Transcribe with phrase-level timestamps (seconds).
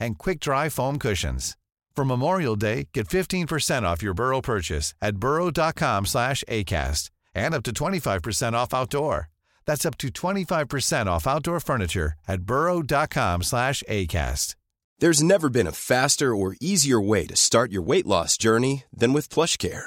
[0.00, 1.56] and quick-dry foam cushions.
[1.94, 7.62] For Memorial Day, get 15% off your Burrow purchase at burrow.com slash ACAST and up
[7.64, 9.28] to 25% off outdoor.
[9.66, 14.54] That's up to 25% off outdoor furniture at burrow.com slash ACAST.
[15.00, 19.12] There's never been a faster or easier way to start your weight loss journey than
[19.14, 19.86] with PlushCare.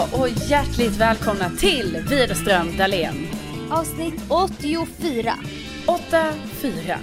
[0.00, 3.26] Hallå och hjärtligt välkomna till Widerström Dahlén.
[3.70, 5.34] Avsnitt 84.
[5.86, 6.96] 8-4.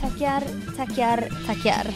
[0.00, 0.42] Tackar,
[0.76, 1.94] tackar, tackar.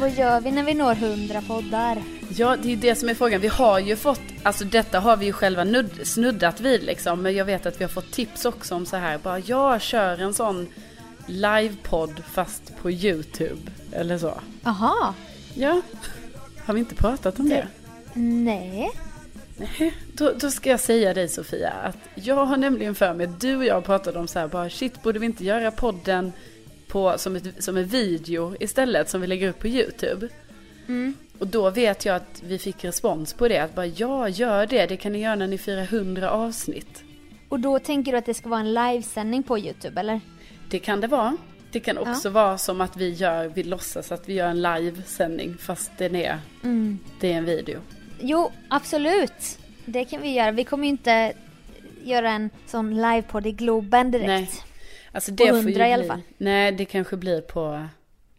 [0.00, 2.02] Vad gör vi när vi når 100 poddar?
[2.36, 3.40] Ja, det är ju det som är frågan.
[3.40, 7.22] Vi har ju fått, alltså detta har vi ju själva nudd, snuddat vid liksom.
[7.22, 10.18] Men jag vet att vi har fått tips också om så här, bara jag kör
[10.18, 10.68] en sån
[11.26, 13.60] livepodd fast på YouTube.
[13.92, 14.40] Eller så.
[14.64, 15.14] Aha.
[15.54, 15.80] Ja,
[16.64, 17.68] har vi inte pratat om det?
[18.14, 18.90] Nej.
[19.56, 23.56] Nej, då, då ska jag säga dig Sofia att jag har nämligen för mig, du
[23.56, 26.32] och jag pratade om så här, bara shit borde vi inte göra podden
[26.88, 30.28] på, som, ett, som en video istället som vi lägger upp på YouTube?
[30.88, 31.14] Mm.
[31.38, 34.86] Och då vet jag att vi fick respons på det, att bara ja, gör det,
[34.86, 37.02] det kan ni göra när ni firar 100 avsnitt.
[37.48, 40.20] Och då tänker du att det ska vara en livesändning på YouTube eller?
[40.70, 41.36] Det kan det vara.
[41.72, 45.56] Det kan också vara som att vi gör, vi låtsas att vi gör en livesändning
[45.58, 46.98] fast den är, Mm.
[47.20, 47.80] det är en video.
[48.26, 49.58] Jo, absolut.
[49.84, 50.50] Det kan vi göra.
[50.50, 51.32] Vi kommer ju inte
[52.02, 54.26] göra en sån livepodd i Globen direkt.
[54.26, 54.50] Nej.
[55.12, 56.20] Alltså På det får 100 ju i alla fall.
[56.36, 57.88] Nej, det kanske blir på,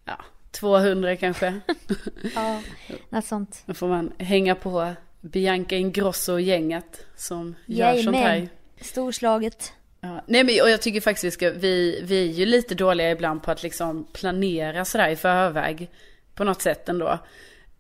[0.05, 0.17] ja,
[0.51, 1.59] 200 kanske.
[2.35, 2.61] Ja,
[3.09, 3.63] något sånt.
[3.65, 8.49] Då får man hänga på Bianca Ingrosso och gänget som gör sånt här.
[8.81, 9.73] Storslaget.
[10.01, 10.23] Ja.
[10.27, 13.43] Nej men och jag tycker faktiskt vi ska, vi, vi är ju lite dåliga ibland
[13.43, 15.89] på att liksom planera sådär i förväg.
[16.33, 17.19] På något sätt ändå.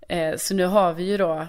[0.07, 1.47] Eh, så nu har vi ju då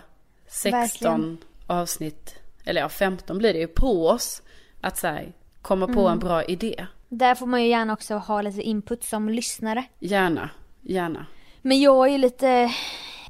[0.49, 1.39] 16 Verkligen.
[1.67, 2.34] avsnitt,
[2.65, 4.43] eller ja 15 blir det ju, på oss.
[4.81, 6.12] Att så här, komma på Mm.
[6.12, 6.87] en bra idé.
[7.09, 9.85] Där får man ju gärna också ha lite input som lyssnare.
[9.99, 10.51] Gärna,
[10.83, 11.27] gärna.
[11.62, 12.73] Men jag är ju lite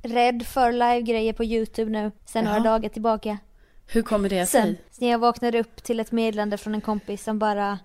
[0.02, 2.10] rädd för livegrejer på YouTube nu.
[2.24, 2.64] Sen några Jaha.
[2.64, 3.38] dagar tillbaka.
[3.86, 4.80] Hur kommer det Sen, sig?
[4.90, 7.78] sen jag vaknade upp till ett meddelande från en kompis som bara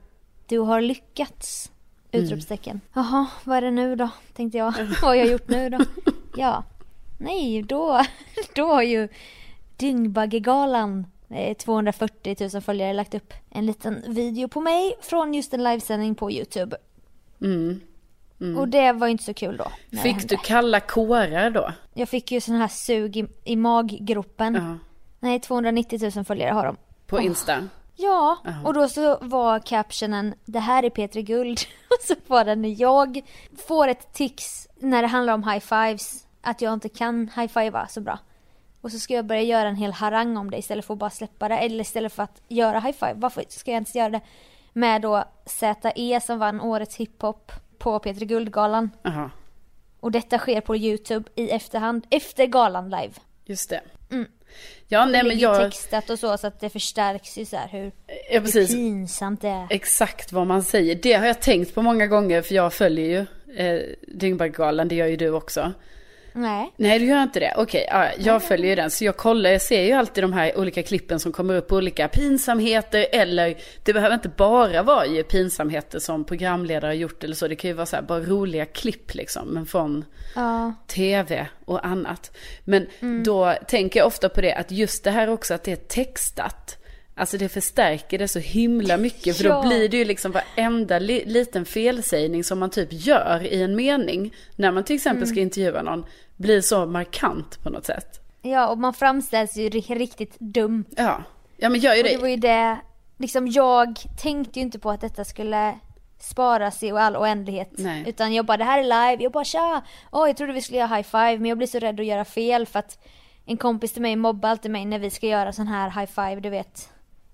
[0.47, 1.71] Du har lyckats!
[2.11, 2.81] Utropstecken.
[2.93, 4.09] Jaha, vad är det nu då?
[4.33, 4.73] Tänkte jag.
[4.77, 5.79] vad har jag gjort nu då?
[6.37, 6.63] Ja.
[7.21, 8.01] Nej, då,
[8.55, 9.07] då har ju
[9.77, 15.63] Dyngbaggegalan eh, 240 000 följare lagt upp en liten video på mig från just en
[15.63, 16.77] livesändning på YouTube.
[17.41, 17.81] Mm.
[18.57, 19.97] Och det var ju inte så kul då.
[19.97, 21.71] Fick du kalla kårar då?
[21.93, 24.55] Jag fick ju sån här sug i, i maggropen.
[24.55, 24.77] Ja.
[25.19, 26.77] Nej, 290 000 följare har de.
[27.07, 27.67] På Insta?
[27.95, 28.61] Ja, Jaha.
[28.65, 31.59] och då så var captionen Det här är Petri Guld.
[31.89, 33.21] Och så var det när jag
[33.67, 36.25] får ett tics när det handlar om high fives.
[36.41, 38.19] Att jag inte kan high fivea så bra.
[38.81, 41.09] Och så ska jag börja göra en hel harang om det istället för att bara
[41.09, 41.57] släppa det.
[41.57, 43.13] Eller istället för att göra high five.
[43.15, 44.21] Varför ska jag inte göra det?
[44.73, 48.89] Med då ZE som vann årets hiphop på Petri Guldgalan.
[49.03, 49.31] Jaha,
[49.99, 53.13] Och detta sker på YouTube i efterhand, efter galan live.
[53.45, 53.81] just det.
[54.11, 54.25] Mm.
[54.87, 55.61] Ja, Det nej men jag...
[55.71, 57.91] textat och så så att det förstärks ju så här hur,
[58.31, 59.67] Ja, hur pinsamt det är.
[59.69, 60.95] Exakt vad man säger.
[60.95, 65.07] Det har jag tänkt på många gånger för jag följer ju eh, Dyngbaggegalan, det gör
[65.07, 65.73] ju du också.
[66.33, 66.71] Nej.
[66.77, 67.53] Nej, du gör inte det.
[67.57, 68.91] Okej, ja, jag följer ju den.
[68.91, 72.07] Så jag kollar, jag ser ju alltid de här olika klippen som kommer upp, olika
[72.07, 77.47] pinsamheter eller det behöver inte bara vara ju pinsamheter som programledare har gjort eller så.
[77.47, 80.05] Det kan ju vara så här, bara roliga klipp liksom, men från
[80.35, 80.73] Ja.
[80.87, 82.37] tv och annat.
[82.63, 83.23] Men Mm.
[83.23, 86.77] då tänker jag ofta på det att just det här också att det är textat.
[87.15, 89.55] Alltså det förstärker det så himla mycket för Ja.
[89.61, 93.75] då blir det ju liksom varenda li- liten felsägning som man typ gör i en
[93.75, 94.33] mening.
[94.55, 95.35] När man till exempel Mm.
[95.35, 96.05] ska intervjua någon.
[96.37, 98.19] Blir så markant på något sätt.
[98.41, 100.85] Ja, och man framställs ju ri- riktigt dum.
[100.97, 101.23] Ja,
[101.57, 102.21] ja men gör ju Och det det.
[102.21, 102.77] var ju det
[103.17, 105.79] liksom jag tänkte ju inte på att detta skulle
[106.19, 107.69] sparas i all oändlighet.
[107.71, 108.03] Nej.
[108.07, 109.23] Utan jag bara, det här är live.
[109.23, 109.81] Jag bara, tja!
[110.11, 112.25] Åh, jag trodde vi skulle göra high five, men jag blir så rädd att göra
[112.25, 112.99] fel för att
[113.45, 116.41] en kompis till mig mobbar alltid mig när vi ska göra sån här high five,
[116.41, 116.89] du vet.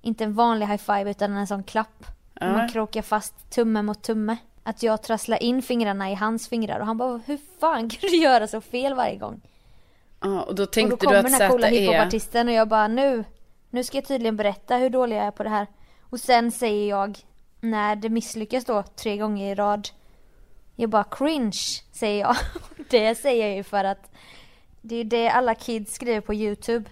[0.07, 2.06] Inte en vanlig high five utan en sån klapp.
[2.33, 2.51] Ja.
[2.51, 4.38] Man krokar fast tumme mot tumme.
[4.63, 8.18] Att jag trasslar in fingrarna i hans fingrar och han bara, hur fan kan du
[8.18, 9.42] göra så fel varje gång?
[10.19, 11.80] Ja, och då Och tänkte då kommer du den att här coola Z är...
[11.80, 13.24] hiphopartisten och jag bara nu,
[13.69, 15.68] nu ska jag tydligen berätta hur dålig jag är på det här.
[16.01, 17.18] Och sen säger jag,
[17.59, 19.89] när det misslyckas då tre gånger i rad.
[20.75, 22.36] Jag bara cringe, säger jag.
[22.89, 24.12] det säger jag ju för att
[24.81, 26.89] det är det alla kids skriver på YouTube.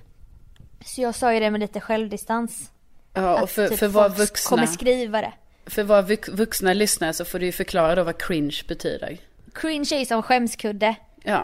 [0.86, 2.72] Så jag sa ju det med lite självdistans.
[3.16, 5.34] Ja, och för, typ för våra vuxna, kommer skriva det.
[5.66, 9.18] för våra vux- vuxna lyssnare så får du ju förklara då vad cringe betyder.
[9.54, 10.96] Cringe är ju som skämskudde.
[11.24, 11.44] Ja,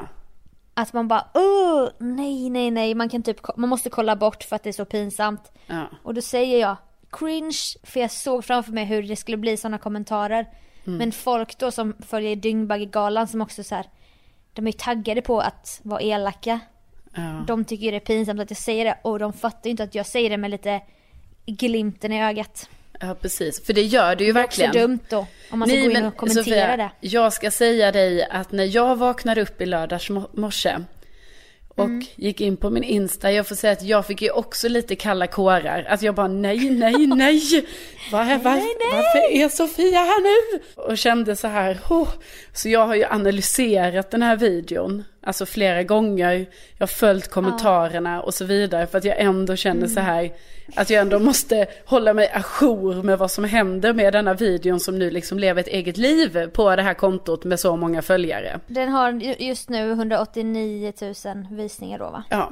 [0.74, 2.96] Att man bara åh, nej, nej, nej.
[2.96, 5.52] Man kan typ, man måste kolla bort för att det är så pinsamt.
[5.68, 6.76] ja, Och då säger jag
[7.12, 10.46] cringe, för jag såg framför mig hur det skulle bli sådana kommentarer.
[10.88, 10.98] Mm.
[10.98, 13.86] Men folk då som följer Dyngbaggegalan som också så här,
[14.54, 16.60] de är ju taggade på att vara elaka.
[17.16, 17.44] ja.
[17.48, 19.84] De tycker ju det är pinsamt att jag säger det och de fattar ju inte
[19.84, 20.82] att jag säger det med lite
[21.46, 22.70] glimten i ögat.
[23.00, 23.66] ja precis.
[23.66, 24.70] För det gör du ju Det är verkligen.
[24.70, 26.90] också dumt då, om man ska gå in och kommentera Sofia, det.
[27.00, 30.78] jag ska säga dig att när jag vaknade upp i lördags mo- morse
[31.68, 32.06] och Mm.
[32.16, 35.28] gick in på min Insta, jag får säga att jag fick ju också lite kalla
[35.28, 35.86] kårar.
[35.90, 37.42] Att jag bara nej, nej, nej.
[38.12, 38.54] Var, var,
[38.92, 40.60] Varför är Sofia här nu?
[40.76, 42.10] Och kände så här, oh.
[42.54, 46.34] Så jag har ju analyserat den här videon, alltså flera gånger.
[46.78, 50.32] Jag har följt kommentarerna och så vidare för att jag ändå känner så här,
[50.76, 55.00] att jag ändå måste hålla mig ajour med vad som händer med denna videon som
[55.00, 58.60] nu liksom lever ett eget liv på det här kontot med så många följare.
[58.68, 61.14] Den har ju- just nu 189 000
[61.52, 62.24] visningar då va?
[62.30, 62.52] Ja.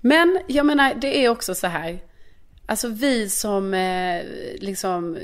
[0.00, 1.98] Men jag menar, det är också så här.
[2.66, 4.22] Alltså vi som eh,
[4.60, 5.18] liksom,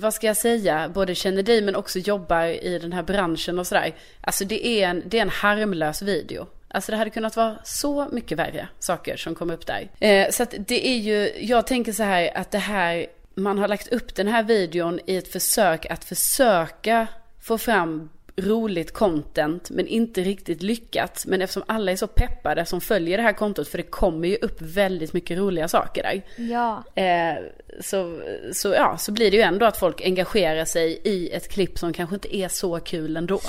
[0.00, 3.66] vad ska jag säga, både känner dig men också jobbar i den här branschen och
[3.66, 3.94] sådär.
[4.20, 6.46] Alltså det är, en, det är en harmlös video.
[6.68, 9.90] Alltså det hade kunnat vara så mycket värre saker som kom upp där.
[10.00, 13.68] Eh, så att det är ju, jag tänker så här att det här, man har
[13.68, 17.06] lagt upp den här videon i ett försök att försöka
[17.40, 21.26] få fram roligt content men inte riktigt lyckats.
[21.26, 24.36] Men eftersom alla är så peppade som följer det här kontot för det kommer ju
[24.36, 26.22] upp väldigt mycket roliga saker där.
[26.36, 26.82] Ja.
[27.02, 27.34] Eh,
[27.80, 28.20] så,
[28.52, 31.92] så, ja, så blir det ju ändå att folk engagerar sig i ett klipp som
[31.92, 33.40] kanske inte är så kul ändå.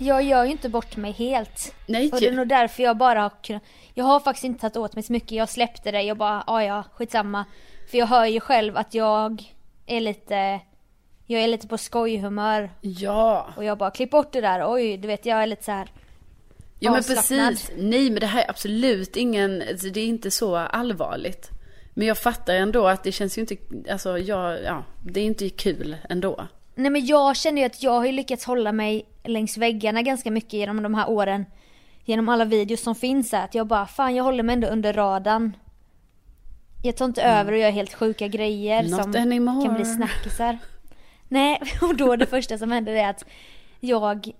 [0.00, 1.74] Jag gör ju inte bort mig helt.
[1.86, 3.62] Nej, Och det är nog därför jag bara har kunnat...
[3.94, 5.32] Jag har faktiskt inte tagit åt mig så mycket.
[5.32, 6.02] Jag släppte det.
[6.02, 7.44] Jag bara, ja ja, skitsamma.
[7.90, 9.42] För jag hör ju själv att jag
[9.86, 10.60] är lite...
[11.32, 12.70] Jag är lite på skojhumör.
[12.80, 13.48] ja.
[13.56, 14.72] Och jag bara, klipp bort det där.
[14.72, 15.88] Oj, du vet jag är lite så här.
[16.78, 17.70] Ja men precis.
[17.76, 21.50] Nej men det här är absolut ingen, alltså, det är inte så allvarligt.
[21.94, 23.56] Men jag fattar ändå att det känns ju inte,
[23.92, 26.46] alltså jag, ja, det är inte kul ändå.
[26.74, 30.30] Nej men jag känner ju att jag har ju lyckats hålla mig längs väggarna ganska
[30.30, 31.46] mycket genom de här åren.
[32.04, 33.44] Genom alla videos som finns här.
[33.44, 35.56] Att jag bara, fan jag håller mig ändå under radarn.
[36.84, 39.66] Jag tar inte över och gör helt sjuka grejer Not som anymore.
[39.66, 40.58] kan bli snackisar.
[41.32, 43.24] Nej, och då det första som händer är att
[43.80, 44.30] jag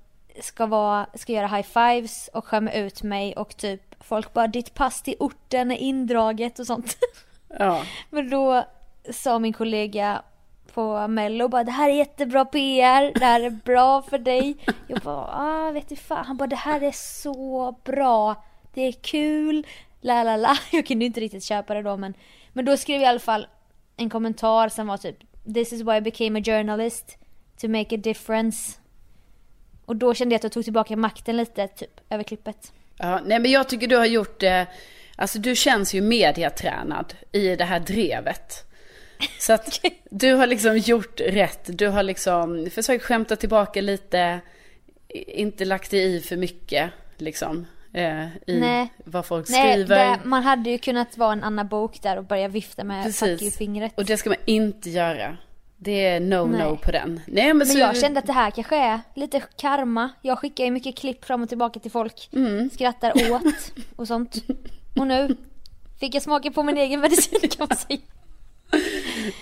[0.40, 4.74] ska, vara, ska göra high fives och skämma ut mig och typ folk bara ditt
[4.74, 6.96] pass till orten är indraget och sånt.
[7.58, 7.82] Ja.
[8.10, 8.64] Men då
[9.10, 10.22] sa min kollega
[10.74, 14.56] på mello bara det här är jättebra PR, det här är bra för dig.
[14.86, 16.26] Jag bara ah vet du fan.
[16.26, 19.66] Han bara det här är så bra, det är kul,
[20.00, 20.56] la la la.
[20.72, 22.14] Jag kunde inte riktigt köpa det då men
[22.52, 23.46] men då skrev jag i alla fall
[23.96, 27.18] en kommentar som var typ This is why I became a journalist
[27.60, 28.78] to make a difference.
[29.84, 32.72] Och då kände jag att jag tog tillbaka makten lite typ över klippet.
[32.96, 34.66] Ja, nej men jag tycker du har gjort det,
[35.16, 38.64] alltså du känns ju mediatränad i det här drevet.
[39.38, 39.80] Så att
[40.10, 44.40] du har liksom gjort rätt, du har liksom försökt skämta tillbaka lite,
[45.26, 47.66] inte lagt dig i för mycket liksom.
[47.94, 48.92] Eh, I Nej.
[49.04, 50.10] vad folk Nej, skriver.
[50.10, 53.42] det, man hade ju kunnat vara en Anna Bok där och börja vifta med fuck
[53.42, 53.90] you-fingret.
[53.94, 55.36] Och det ska man inte göra.
[55.76, 57.20] Det är no-no på den.
[57.26, 60.10] Nej men, Men så, jag kände att det här kanske är lite karma.
[60.22, 62.28] Jag skickar ju mycket klipp fram och tillbaka till folk.
[62.32, 62.70] Mm.
[62.70, 63.42] Skrattar åt
[63.96, 64.36] och sånt.
[64.96, 65.36] Och nu
[66.00, 67.98] fick jag smaka på min egen medicin kan man säga.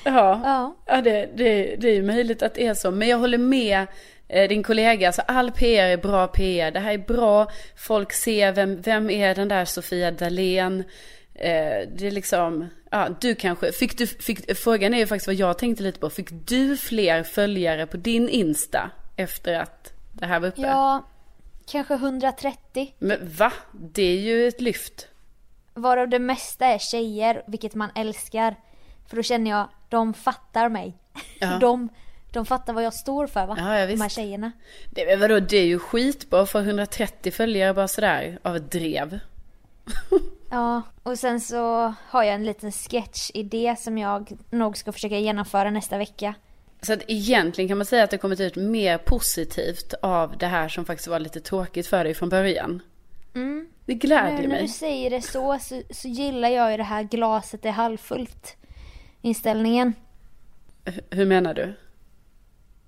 [0.04, 0.76] Ja, Ja.
[0.87, 2.90] ja det, det, det är ju möjligt att det är så.
[2.90, 3.87] Men jag håller med
[4.31, 5.07] din kollega.
[5.07, 6.71] Alltså all PR är bra PR.
[6.71, 7.51] Det här är bra.
[7.77, 10.85] Folk ser vem, vem är den där Sofia Dalén.
[11.35, 15.37] Eh, det är liksom, ja du kanske, fick du, fick, frågan är ju faktiskt vad
[15.37, 16.11] jag tänkte lite på.
[16.11, 20.61] Fick du fler följare på din Insta efter att det här var uppe?
[20.61, 21.05] Ja,
[21.67, 22.95] kanske 130.
[22.99, 23.53] Men va?
[23.73, 25.09] Det är ju ett lyft.
[25.75, 28.57] Varav det mesta är tjejer, vilket man älskar.
[29.09, 30.95] För då känner jag, de fattar mig.
[31.41, 31.59] Ja.
[31.61, 31.89] De,
[32.33, 33.55] de fattar vad jag står för va?
[33.59, 34.17] Ja, ja, De här visst.
[34.17, 34.53] tjejerna.
[34.91, 39.19] Det, men vadå, det är ju skitbra för 130 följare bara sådär av ett drev.
[40.53, 45.71] Ja, och sen så har jag en liten sketchidé som jag nog ska försöka genomföra
[45.71, 46.35] nästa vecka.
[46.83, 50.69] Så att egentligen kan man säga att det kommit ut mer positivt av det här
[50.69, 52.83] som faktiskt var lite tråkigt för dig från början.
[53.85, 54.63] Det glädjer Nu när mig.
[54.63, 58.57] du säger det så, så, så gillar jag ju det här glaset är halvfullt
[59.23, 59.95] inställningen.
[60.87, 61.75] H- Hur menar du?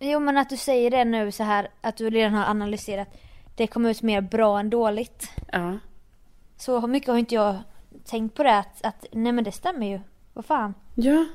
[0.05, 3.09] Jo men att du säger det nu så här att du redan har analyserat.
[3.57, 5.31] Det kommer ut mer bra än dåligt.
[5.53, 5.79] Ja.
[6.57, 7.57] Så mycket har inte jag
[8.05, 10.01] tänkt på det att, att nej men det stämmer ju.
[10.33, 10.75] Vad fan.
[10.95, 11.27] Ja.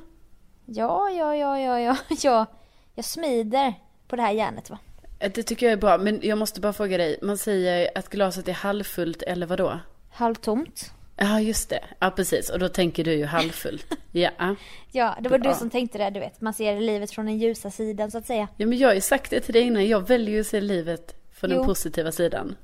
[0.66, 2.46] Ja, ja, ja, ja, ja, ja.
[2.96, 3.74] Jag smider
[4.08, 4.78] på det här järnet va.
[5.20, 5.98] Det tycker jag är bra.
[5.98, 7.20] Men jag måste bara fråga dig.
[7.22, 9.80] Man säger att glaset är halvfullt eller vadå?
[10.12, 10.92] Halvtomt.
[11.18, 11.84] Ja, just det.
[12.00, 12.50] Ja, precis.
[12.50, 13.86] Och då tänker du ju halvfullt.
[14.12, 14.30] Ja.
[14.92, 15.52] Ja, det var Bra.
[15.52, 16.42] du som tänkte det, du vet.
[16.42, 18.48] Man ser livet från den ljusa sidan så att säga.
[18.58, 19.88] Ja, men jag har ju sagt det till dig innan.
[19.88, 21.66] Jag väljer ju att se livet från den Jo.
[21.66, 22.56] positiva sidan.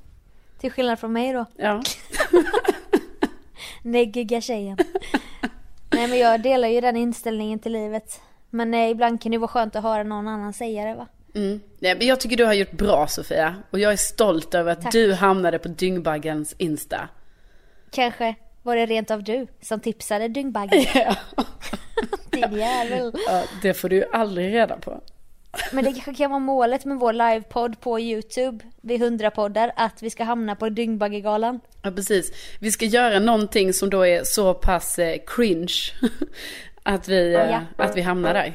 [0.58, 1.44] Till skillnad från mig då.
[1.56, 1.82] Ja.
[3.82, 4.76] Neggiga tjejen.
[5.92, 8.20] Nej men jag delar ju den inställningen till livet.
[8.50, 11.06] Men eh, ibland kan det vara skönt att höra någon annan säga det va.
[11.34, 11.60] Mm.
[11.78, 13.54] Nej, men jag tycker du har gjort bra Sofia.
[13.70, 14.92] Och jag är stolt över att Tack.
[14.92, 17.08] du hamnade på Dyngbaggens Insta.
[17.90, 20.84] Kanske var det rent av du som tipsade Dyngbaggen.
[20.94, 21.16] Ja.
[22.30, 23.12] Din jävel.
[23.26, 25.00] ja, det får du ju aldrig reda på.
[25.72, 30.02] Men det kanske kan vara målet med vår livepodd på Youtube vid 100 poddar att
[30.02, 31.60] vi ska hamna på Dyngbaggegalan.
[31.82, 32.32] Ja, precis.
[32.60, 35.74] Vi ska göra någonting som då är så pass eh, cringe.
[36.82, 37.60] att, vi, eh, Ja.
[37.76, 38.52] att vi hamnar där.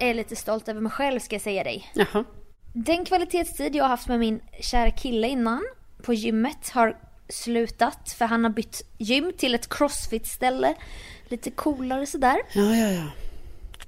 [0.00, 1.90] Är lite stolt över mig själv ska jag säga dig.
[1.94, 2.24] Jaha.
[2.72, 5.62] Den kvalitetstid jag har haft med min kära kille innan
[6.02, 6.96] på gymmet har
[7.28, 10.74] slutat för han har bytt gym till ett crossfit-ställe.
[11.28, 12.36] Lite coolare sådär.
[12.54, 13.10] Ja, ja, ja.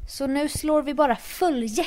[0.09, 1.85] Så nu slår vi bara följe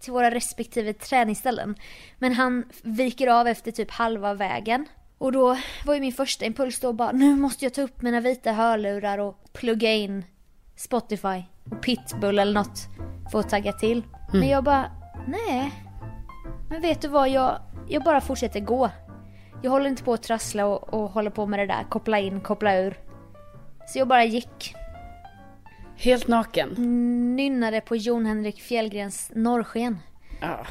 [0.00, 1.74] till våra respektive träningsställen.
[2.18, 4.86] Men han viker av efter typ halva vägen.
[5.18, 8.20] Och då var ju min första impuls då bara nu måste jag ta upp mina
[8.20, 10.24] vita hörlurar och plugga in
[10.76, 11.42] Spotify
[11.84, 12.88] Pitbull eller något
[13.32, 14.02] för att tagga till.
[14.32, 14.90] Men jag bara
[15.26, 15.72] nej.
[16.70, 17.58] Men vet du vad jag,
[17.88, 18.90] jag bara fortsätter gå.
[19.62, 22.40] Jag håller inte på att trassla och, och hålla på med det där koppla in,
[22.40, 22.98] koppla ur.
[23.88, 24.74] Så jag bara gick
[25.96, 26.68] Helt naken.
[27.36, 29.98] nynnade på Jon Henrik Fjällgrens Norrsken.
[30.40, 30.64] Ja.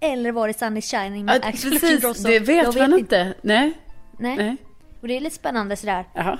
[0.00, 3.34] Eller var det Sun is shining med Ja, Axel precis, det Jag vet man inte.
[3.42, 3.72] Nej.
[4.18, 4.36] Nej.
[4.36, 4.56] Nej.
[5.00, 6.04] Och det är lite spännande sådär.
[6.14, 6.38] Jaha.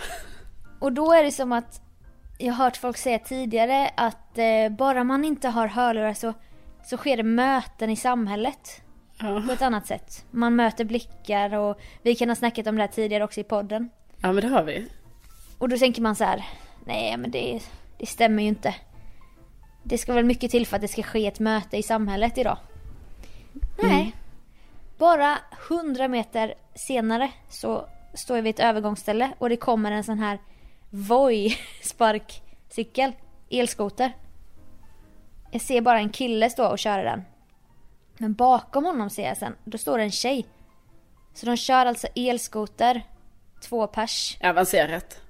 [0.79, 1.81] Och då är det som att
[2.39, 6.33] jag har hört folk säga tidigare att eh, bara man inte har hörlurar så,
[6.85, 8.83] så sker det möten i samhället
[9.19, 9.43] Ja.
[9.47, 10.25] på ett annat sätt.
[10.31, 13.91] Man möter blickar och vi kan ha snackat om det här tidigare också i podden.
[14.23, 14.87] ja, men det har vi.
[15.59, 16.45] Och då tänker man så här,
[16.85, 17.61] nej men det,
[17.99, 18.75] det stämmer ju inte.
[19.83, 22.59] Det ska väl mycket till för att det ska ske ett möte i samhället idag.
[23.83, 24.15] Nej.
[24.99, 25.39] Bara
[25.71, 30.39] 100 meter senare så står jag vid ett övergångsställe och det kommer en sån här
[30.91, 33.13] Voi sparkcykel,
[33.51, 34.13] elskoter.
[35.51, 37.23] Jag ser bara en kille stå och köra den.
[38.19, 40.47] Men bakom honom ser jag sen, då står det en tjej.
[41.35, 43.03] Så de kör alltså elskoter,
[43.61, 45.21] två pers Avancerat.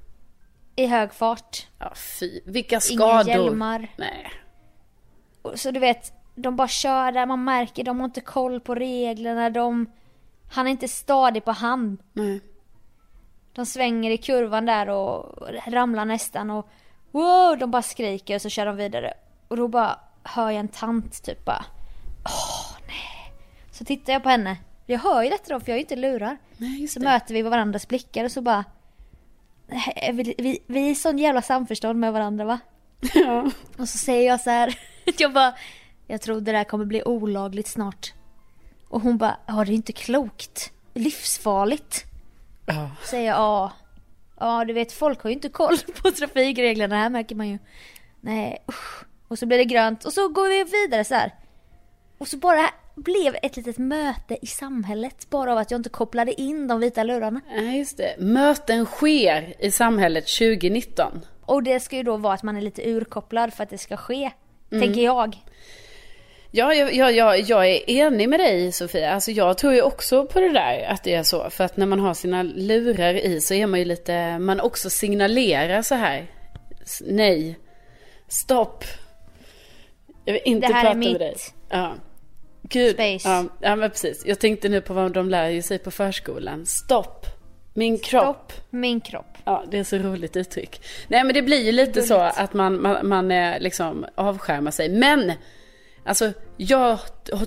[0.76, 1.66] i hög fart.
[1.78, 2.40] Ja, fy.
[2.44, 3.28] Vilka Inga skador.
[3.28, 3.88] hjälmar.
[3.96, 4.30] Nej.
[5.54, 9.50] Så du vet, de bara kör där, man märker de har inte koll på reglerna,
[9.50, 9.86] de...
[10.52, 11.98] Han är inte stadig på hand.
[12.12, 12.40] Nej.
[13.56, 16.68] De svänger i kurvan där och ramlar nästan och...
[17.10, 17.58] Wow!
[17.58, 19.14] De bara skriker och så kör de vidare.
[19.48, 21.64] Och då bara hör jag en tant typ bara...
[22.24, 23.32] Åh, nej.
[23.70, 24.56] Så tittar jag på henne.
[24.86, 26.36] Jag hör ju detta då för jag har ju inte lurar.
[26.56, 28.64] Nej, Så möter vi varandras blickar och så bara...
[29.66, 32.58] "Nej, Vi, vi, vi är sån jävla samförstånd med varandra va?
[33.14, 33.50] Ja.
[33.78, 34.78] Och så säger jag så här,
[35.18, 35.54] jag bara,
[36.06, 38.12] jag tror det där kommer bli olagligt snart.
[38.88, 40.72] Och hon bara, ja det är inte klokt.
[40.94, 42.04] Livsfarligt.
[42.66, 42.90] Ja.
[43.04, 43.72] Säger ja.
[44.40, 47.58] Ja du vet folk har ju inte koll på trafikreglerna här märker man ju.
[48.20, 49.04] Nej usch.
[49.28, 51.34] Och så blir det grönt och så går vi vidare så här.
[52.18, 56.40] Och så bara blev ett litet möte i samhället bara av att jag inte kopplade
[56.40, 57.40] in de vita lurarna.
[57.48, 58.14] Nej, just det.
[58.18, 61.20] Möten sker i samhället 2019.
[61.40, 63.96] Och det ska ju då vara att man är lite urkopplad för att det ska
[63.96, 64.30] ske.
[64.70, 65.36] Tänker jag.
[66.56, 69.14] Ja, jag, jag, jag, är enig med dig Sofia.
[69.14, 71.50] Alltså jag tror ju också på det där att det är så.
[71.50, 74.90] För att när man har sina lurar i så är man ju lite, man också
[74.90, 76.26] signalerar så här.
[77.00, 77.58] Nej.
[78.28, 78.84] Stopp.
[80.24, 81.36] Jag vill inte Det här är prata med mitt dig.
[81.68, 81.94] Ja.
[82.62, 82.94] Gud.
[82.94, 83.28] space.
[83.28, 84.26] Ja, ja, men precis.
[84.26, 86.66] Jag tänkte nu på vad de lär sig på förskolan.
[86.66, 87.26] Stopp.
[87.74, 88.22] Min kropp.
[88.22, 89.38] Stopp, min kropp.
[89.44, 90.80] Ja, det är så roligt uttryck.
[91.08, 94.88] Nej, men det blir ju lite så att man, man, man eh, liksom avskärmar sig.
[94.88, 95.32] Men,
[96.06, 96.98] alltså, jag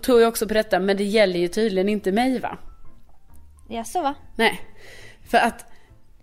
[0.02, 2.58] tror ju också på detta, men det gäller ju tydligen inte mig va?
[3.70, 4.16] Jaså va?
[4.36, 4.62] Nej,
[5.32, 5.66] för att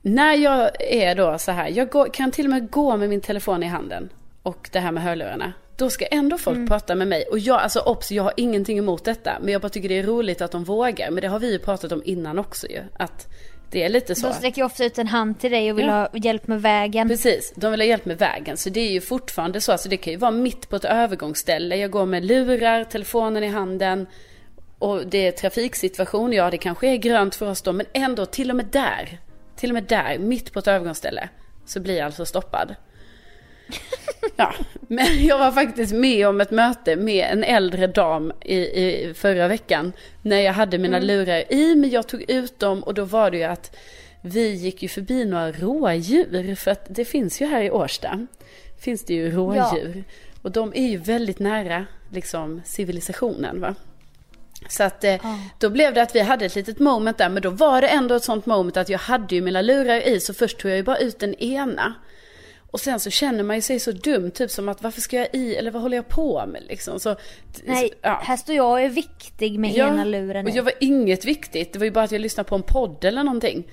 [0.02, 3.20] när jag är då så här, jag går, kan till och med gå med min
[3.20, 4.08] telefon i handen
[4.42, 5.52] och det här med hörlurarna.
[5.76, 6.68] Då ska ändå folk Mm.
[6.68, 7.24] prata med mig.
[7.30, 9.38] Och jag, alltså obs, jag har ingenting emot detta.
[9.40, 11.10] Men jag bara tycker det är roligt att de vågar.
[11.10, 12.80] Men det har vi ju pratat om innan också ju.
[12.98, 13.26] Att
[13.70, 14.26] det är lite så.
[14.26, 15.92] De sträcker ofta ut en hand till dig och vill Ja.
[15.92, 17.08] ha hjälp med vägen.
[17.08, 18.56] Precis, de vill ha hjälp med vägen.
[18.56, 19.72] Så det är ju fortfarande så.
[19.72, 21.76] Alltså det kan ju vara mitt på ett övergångsställe.
[21.76, 24.06] Jag går med lurar, telefonen i handen.
[24.78, 26.32] Och det är trafiksituation.
[26.32, 27.72] Ja, det kanske är grönt för oss då.
[27.72, 29.18] Men ändå, till och med där.
[29.56, 31.28] Till och med där, mitt på ett övergångsställe.
[31.66, 32.74] Så blir jag alltså stoppad.
[34.36, 39.14] Ja, men jag var faktiskt med om ett möte med en äldre dam i, i
[39.14, 39.92] förra veckan.
[40.22, 43.36] När jag hade mina lurar i, men jag tog ut dem och då var det
[43.36, 43.76] ju att
[44.20, 46.54] vi gick ju förbi några rådjur.
[46.54, 48.26] För att det finns ju här i Årsta,
[48.80, 50.04] finns det ju rådjur.
[50.42, 53.74] Och de är ju väldigt nära liksom civilisationen va.
[54.68, 55.16] Så att eh,
[55.58, 58.14] då blev det att vi hade ett litet moment där, men då var det ändå
[58.14, 60.82] ett sånt moment att jag hade ju mina lurar i, så först tog jag ju
[60.82, 61.94] bara ut den ena.
[62.70, 65.28] Och sen så känner man ju sig så dum, typ som att varför ska jag
[65.32, 67.00] i, eller vad håller jag på med liksom?
[67.00, 67.16] Så,
[67.64, 68.20] Nej, ja.
[68.22, 70.46] här står jag och är viktig med ena luren.
[70.46, 73.04] och jag var inget viktigt, det var ju bara att jag lyssnade på en podd
[73.04, 73.66] eller någonting.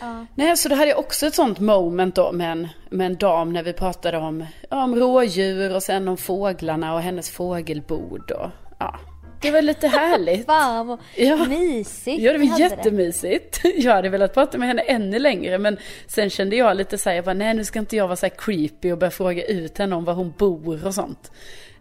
[0.00, 0.26] Ja.
[0.34, 3.52] Nej, så då hade jag också ett sånt moment då med en, med en dam
[3.52, 8.50] när vi pratade om, ja, om rådjur och sen om fåglarna och hennes fågelbord och
[8.78, 8.98] ja.
[9.42, 10.46] Det var lite härligt.
[10.46, 11.36] Fan vad Ja.
[11.48, 13.60] mysigt Ja, det var jättemysigt.
[13.76, 17.16] Jag hade velat prata med henne ännu längre, men sen kände jag lite så här,
[17.16, 19.78] jag bara, nej nu ska inte jag vara så här creepy och börja fråga ut
[19.78, 21.32] henne om var hon bor och sånt.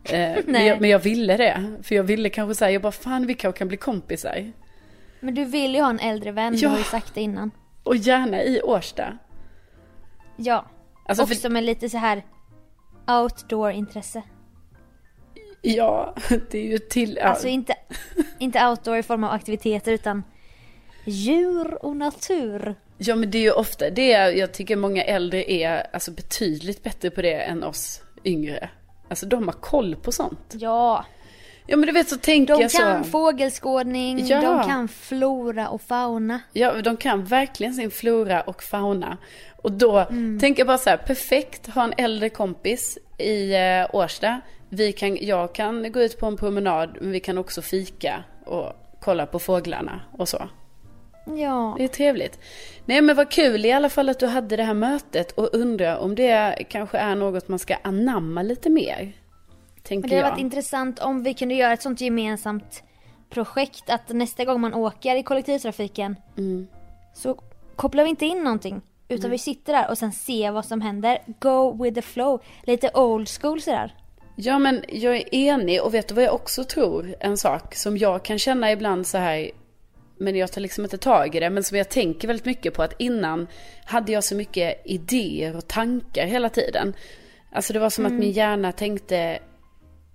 [0.04, 3.28] Eh, men, jag, men jag ville det, för jag ville kanske säga, jag bara, fan
[3.28, 4.52] vi kanske kan bli kompisar.
[5.20, 6.60] Men du vill ju ha en äldre vän, Ja.
[6.60, 7.52] du har ju sagt det innan.
[7.84, 9.18] Och gärna i Årsta.
[10.36, 10.66] Ja.
[11.06, 12.24] Alltså, Också för, med lite så här
[13.08, 14.22] outdoor-intresse.
[15.62, 16.16] Ja,
[16.52, 17.20] det är ju till...
[17.20, 17.74] Alltså inte,
[18.40, 20.24] inte outdoor i form av aktiviteter utan
[21.06, 22.76] djur och natur.
[22.98, 26.84] ja, men det är ju ofta det, är- jag tycker många äldre är alltså, betydligt
[26.84, 28.70] bättre på det än oss yngre.
[29.10, 30.54] Alltså de har koll på sånt.
[30.60, 31.06] Ja,
[31.68, 32.78] Ja men du vet så tänker de jag så.
[32.78, 34.42] kan fågelskådning, Ja.
[34.42, 36.40] de kan flora och fauna.
[36.54, 39.18] Ja, de kan verkligen sin flora och fauna.
[39.62, 40.40] Och då Mm.
[40.40, 44.42] tänker jag bara så här, perfekt, ha en äldre kompis i eh, Årsta.
[44.70, 48.74] Vi kan, jag kan gå ut på en promenad, men vi kan också fika och
[49.00, 50.50] kolla på fåglarna och så.
[51.26, 52.40] Ja, Det är trevligt.
[52.86, 55.98] Nej men vad kul i alla fall att du hade det här mötet och undrar
[55.98, 59.12] om det kanske är något man ska anamma lite mer.
[59.84, 62.84] Tänker men det hade varit intressant om vi kunde göra ett sånt gemensamt
[63.30, 66.68] projekt att nästa gång man åker i kollektivtrafiken Mm.
[67.14, 67.38] så
[67.76, 68.82] kopplar vi inte in någonting.
[69.12, 71.18] Utan vi sitter där och sen ser vad som händer.
[71.40, 72.44] Go with the flow.
[72.64, 73.96] Lite old school sådär.
[74.36, 77.16] Ja men jag är enig och vet du vad jag också tror?
[77.20, 79.52] En sak som jag kan känna ibland så här
[80.22, 81.50] men jag tar liksom inte tag i det.
[81.50, 83.48] Men som jag tänker väldigt mycket på att innan
[83.86, 86.94] hade jag så mycket idéer och tankar hela tiden.
[87.52, 89.40] Alltså det var som att min hjärna tänkte,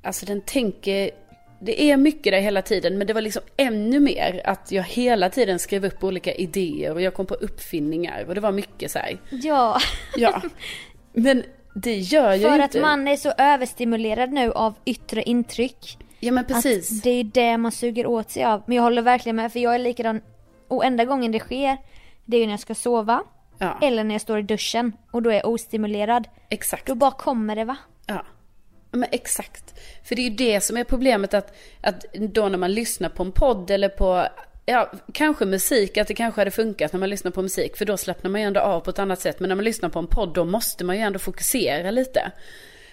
[0.03, 1.11] alltså den tänker,
[1.61, 2.99] det är mycket där hela tiden.
[2.99, 7.03] Men det var liksom ännu mer att jag hela tiden skrev upp olika idéer och
[7.03, 8.25] jag kom på uppfinningar.
[8.29, 9.19] Och det var mycket så här.
[9.31, 9.79] Ja,
[10.17, 10.43] Ja.
[11.13, 11.43] Men
[11.75, 12.81] det gör jag för ju att inte.
[12.81, 15.99] man är så överstimulerad nu av yttre intryck.
[16.21, 16.91] Ja men precis.
[16.99, 18.63] Att det är det man suger åt sig av.
[18.67, 20.21] Men jag håller verkligen med för jag är likadan.
[20.69, 21.77] Och enda gången det sker,
[22.25, 23.23] det är ju när jag ska sova.
[23.59, 23.79] Ja.
[23.83, 26.29] Eller när jag står i duschen och då är jag ostimulerad.
[26.51, 26.87] Exakt.
[26.87, 27.77] Då bara kommer det va?
[28.07, 28.23] Ja.
[28.91, 29.75] Men exakt.
[30.05, 33.23] För det är ju det som är problemet att, att då när man lyssnar på
[33.23, 34.29] en podd eller på,
[34.67, 37.77] ja, kanske musik, att det kanske hade funkat när man lyssnar på musik.
[37.77, 39.41] För då slappnar man ju ändå av på ett annat sätt.
[39.41, 42.33] Men när man lyssnar på en podd då måste man ju ändå fokusera lite.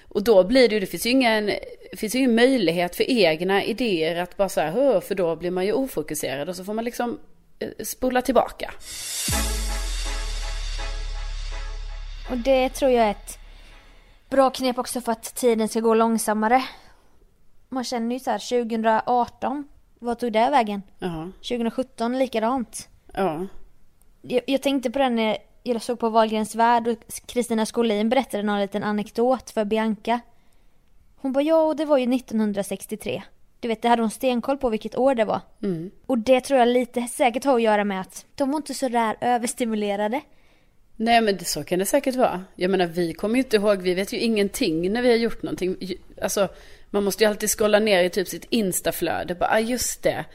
[0.07, 1.45] Och då blir det ju, det finns ju ingen,
[1.91, 5.51] det finns ju ingen möjlighet för egna idéer att bara så här, för då blir
[5.51, 7.19] man ju ofokuserad och så får man liksom
[7.59, 8.73] eh, spola tillbaka.
[12.31, 13.42] Och det tror jag är ett
[14.33, 16.63] bra knep också för att tiden ska gå långsammare.
[17.69, 19.67] Man känner ju så här 2018,
[19.99, 20.81] vad tog det vägen?
[20.99, 22.89] Ja, 2017 likadant.
[23.13, 23.47] ja,
[24.21, 28.43] Jag, jag tänkte på den när jag såg på Wahlgrens värld och Kristina Skolin berättade
[28.43, 30.19] någon liten anekdot för Bianca.
[31.15, 33.23] Hon bara ja, och det var ju 1963.
[33.59, 35.41] Du vet, det hade hon stenkoll på vilket år det var.
[35.63, 35.91] mm.
[36.05, 38.89] Och det tror jag lite säkert har att göra med att de var inte så
[38.89, 40.21] där överstimulerade.
[41.03, 42.43] Nej men det, så kan det säkert vara.
[42.55, 45.43] Jag menar vi kommer ju inte ihåg, vi vet ju ingenting när vi har gjort
[45.43, 45.77] någonting.
[46.21, 46.49] Alltså
[46.89, 49.35] Man måste ju alltid scrolla ner i typ sitt instaflöde.
[49.35, 50.25] Bara, ah, just det.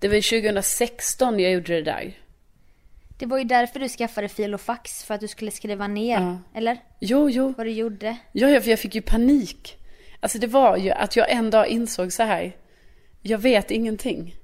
[0.00, 2.18] Det var ju 2016 jag gjorde det där.
[3.18, 6.20] Det var ju därför du skaffade fil och fax, för att du skulle skriva ner.
[6.20, 6.38] Ja.
[6.54, 6.78] Eller?
[7.00, 7.54] Jo, jo.
[7.56, 8.16] Vad du gjorde.
[8.32, 9.76] Ja, ja, för jag fick ju panik.
[10.20, 12.56] Alltså det var ju att jag en dag insåg så här.
[13.22, 14.34] Jag vet ingenting.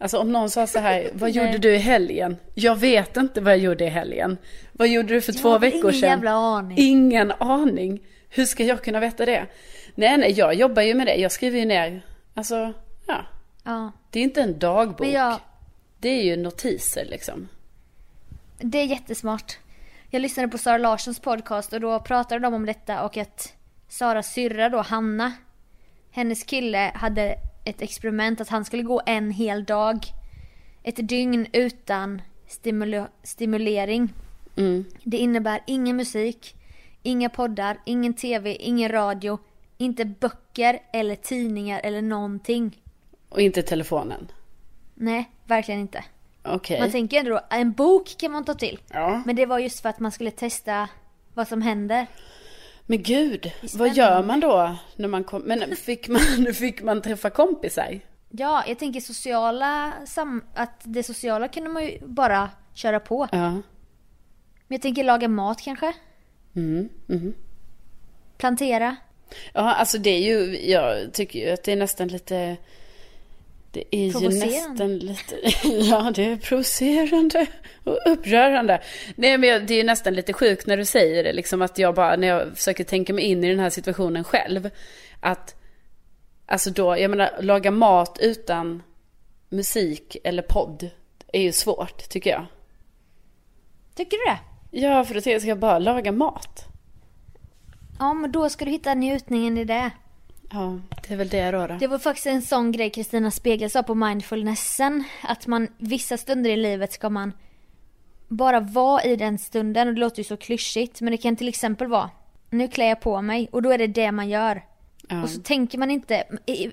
[0.00, 2.36] Alltså om någon sa så här, vad gjorde du i helgen?
[2.54, 4.36] Jag vet inte vad jag gjorde i helgen.
[4.72, 6.10] Vad gjorde du för två har veckor ingen sedan?
[6.10, 6.78] jävla aning.
[6.80, 8.00] Ingen aning.
[8.28, 9.46] Hur ska jag kunna veta det?
[9.94, 11.14] Nej, nej, jag jobbar ju med det.
[11.14, 12.02] Jag skriver ju ner,
[12.34, 12.72] alltså,
[13.06, 13.24] ja.
[13.64, 13.92] Ja.
[14.10, 15.06] Det är inte en dagbok.
[15.06, 15.36] Jag,
[15.98, 17.48] Det är ju notiser liksom.
[18.58, 19.58] det är jättesmart.
[20.10, 23.52] Jag lyssnade på Sara Larssons podcast och då pratade de om detta och att
[23.88, 25.32] Saras syrra då, Hanna,
[26.10, 27.34] hennes kille hade
[27.64, 29.98] ett experiment att han skulle gå en hel dag.
[30.82, 34.12] Ett dygn utan stimula- stimulering.
[34.56, 34.84] Mm.
[35.04, 36.56] Det innebär ingen musik,
[37.02, 39.38] inga poddar, ingen tv, ingen radio,
[39.78, 42.82] inte böcker eller tidningar eller någonting.
[43.28, 44.28] Och inte telefonen.
[44.94, 46.04] Nej, verkligen inte.
[46.42, 46.80] Okej.
[46.80, 48.80] Man tänker ändå, en bok kan man ta till.
[48.92, 49.22] Ja.
[49.26, 50.88] Men det var just för att man skulle testa
[51.34, 52.06] vad som händer.
[52.90, 55.42] Men gud, vad gör man då när man kom?
[55.42, 56.20] Men fick man,
[56.54, 58.00] fick man träffa kompisar?
[58.30, 60.44] Ja, jag tänker sociala sam...
[60.54, 63.28] att det sociala kunde man ju bara köra på.
[63.32, 63.50] Ja.
[63.50, 63.62] Men
[64.68, 65.92] jag tänker laga mat kanske?
[66.56, 66.88] Mm.
[67.08, 67.34] Mm.
[68.38, 68.96] Plantera?
[69.52, 72.56] Ja, alltså det är ju, jag tycker ju att det är nästan lite,
[73.72, 75.36] det är ju nästan lite,
[75.68, 77.46] ja det är provocerande
[77.84, 78.82] och upprörande.
[79.16, 81.94] Nej men det är ju nästan lite sjukt när du säger det, liksom att jag
[81.94, 84.70] bara, när jag försöker tänka mig in i den här situationen själv,
[85.20, 85.54] att,
[86.46, 88.82] alltså då, jag menar, laga mat utan
[89.48, 90.90] musik eller podd
[91.32, 92.46] är ju svårt, tycker jag.
[93.94, 94.38] Tycker du det?
[94.86, 96.66] Ja, för då tänker jag, ska jag bara laga mat?
[97.98, 99.90] Ja, men då ska du hitta njutningen i det.
[100.52, 101.66] Ja, det är väl det då.
[101.66, 101.76] då.
[101.80, 105.04] Det var faktiskt en sån grej Kristina Spegel sa på mindfulnessen.
[105.22, 107.32] Att man, vissa stunder i livet ska man
[108.28, 109.88] bara vara i den stunden.
[109.88, 111.00] Och det låter ju så klyschigt.
[111.00, 112.10] Men det kan till exempel vara,
[112.50, 113.48] nu klär jag på mig.
[113.52, 114.64] Och då är det det man gör.
[115.08, 115.22] Ja.
[115.22, 116.70] Och så tänker man inte, i,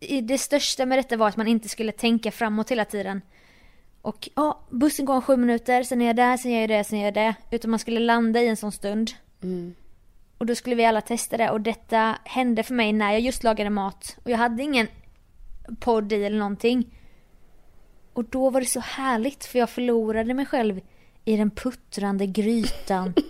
[0.00, 3.22] i, det största med detta var att man inte skulle tänka framåt hela tiden.
[4.02, 6.84] Och ja, bussen går om sju minuter, sen är jag där, sen gör jag det,
[6.84, 7.34] sen gör jag det.
[7.50, 9.10] Utan man skulle landa i en sån stund.
[9.42, 9.74] Mm.
[10.38, 13.44] Och då skulle vi alla testa det och detta hände för mig när jag just
[13.44, 14.16] lagade mat.
[14.24, 14.86] Och jag hade ingen
[15.80, 16.94] podd i eller någonting.
[18.12, 20.80] Och då var det så härligt för jag förlorade mig själv
[21.24, 23.14] i den puttrande grytan.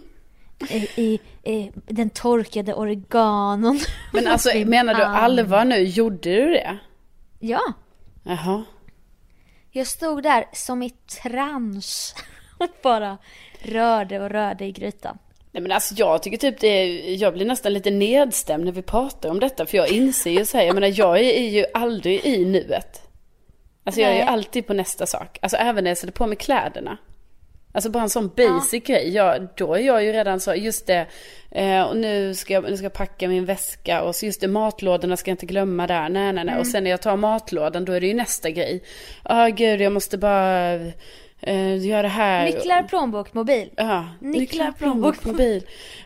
[0.71, 1.21] I, i,
[1.53, 3.81] i den torkade oreganon.
[4.13, 5.77] Men alltså menar du allvar nu?
[5.77, 6.79] Gjorde du det?
[7.39, 7.73] Ja,
[8.23, 8.65] Jaha.
[9.71, 12.15] jag stod där som i trans.
[12.59, 13.19] Och bara
[13.63, 15.19] rörde och rörde i grytan.
[15.59, 18.83] Nej men alltså jag tycker typ det är, jag blir nästan lite nedstämd när vi
[18.83, 19.67] pratar om detta.
[19.67, 23.03] För jag inser ju så här, jag menar jag är, är ju aldrig i nuet.
[23.85, 24.29] Alltså jag är ju Nej.
[24.29, 25.39] alltid på nästa sak.
[25.43, 26.99] Alltså även när jag sätter på mig kläderna.
[27.73, 29.15] Alltså bara en sån basic grej.
[29.15, 31.07] Jag, då är jag ju redan så, just det.
[31.51, 34.03] Eh, och nu ska, jag, nu ska jag packa min väska.
[34.03, 36.09] Och så just det, matlådorna ska jag inte glömma där.
[36.09, 36.59] Nej, nej, nej.
[36.59, 38.83] Och sen när jag tar matlådan då är det ju nästa grej.
[39.25, 40.79] Ja, gud, jag måste bara
[41.41, 42.45] eh, göra det här.
[42.45, 43.71] Nycklar, plånbok, mobil.
[43.77, 45.63] Ja, Nycklar, nycklar, plånbok, mobil.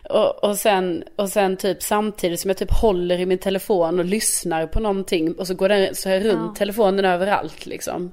[0.09, 4.05] Och, och, sen, och sen typ samtidigt som jag typ håller i min telefon och
[4.05, 5.33] lyssnar på någonting.
[5.33, 6.55] Och så går den så här runt Ja.
[6.57, 8.11] telefonen överallt liksom.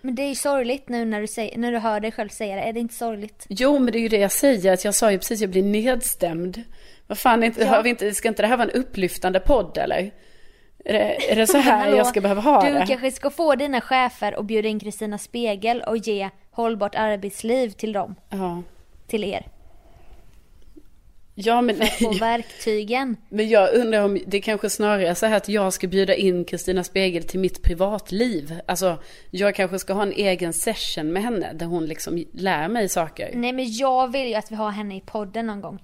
[0.00, 2.56] Men det är ju sorgligt nu när du, säger, när du hör dig själv säga
[2.56, 2.62] det.
[2.62, 3.46] Är det inte sorgligt?
[3.48, 4.72] Jo, men det är ju det jag säger.
[4.72, 6.62] Att jag sa ju precis, jag blir nedstämd.
[7.06, 7.66] Vad fan, inte, Ja.
[7.68, 10.10] har vi inte, ska inte det här vara en upplyftande podd eller?
[10.84, 12.84] Är det, är det så här jag ska behöva ha du det?
[12.88, 17.92] kanske ska få dina chefer och bjuda in Kristina Spegel och ge hållbart arbetsliv till
[17.92, 18.14] dem.
[18.28, 18.62] Ja.
[19.06, 19.46] Till er.
[21.34, 23.16] Ja, men, Få verktygen.
[23.28, 26.44] men jag undrar om det kanske snarare är så här att jag ska bjuda in
[26.44, 28.60] Kristina Spegel till mitt privatliv.
[28.66, 28.98] Alltså,
[29.30, 33.30] jag kanske ska ha en egen session med henne där hon liksom lär mig saker.
[33.34, 35.82] Nej men jag vill ju att vi har henne i podden någon gång.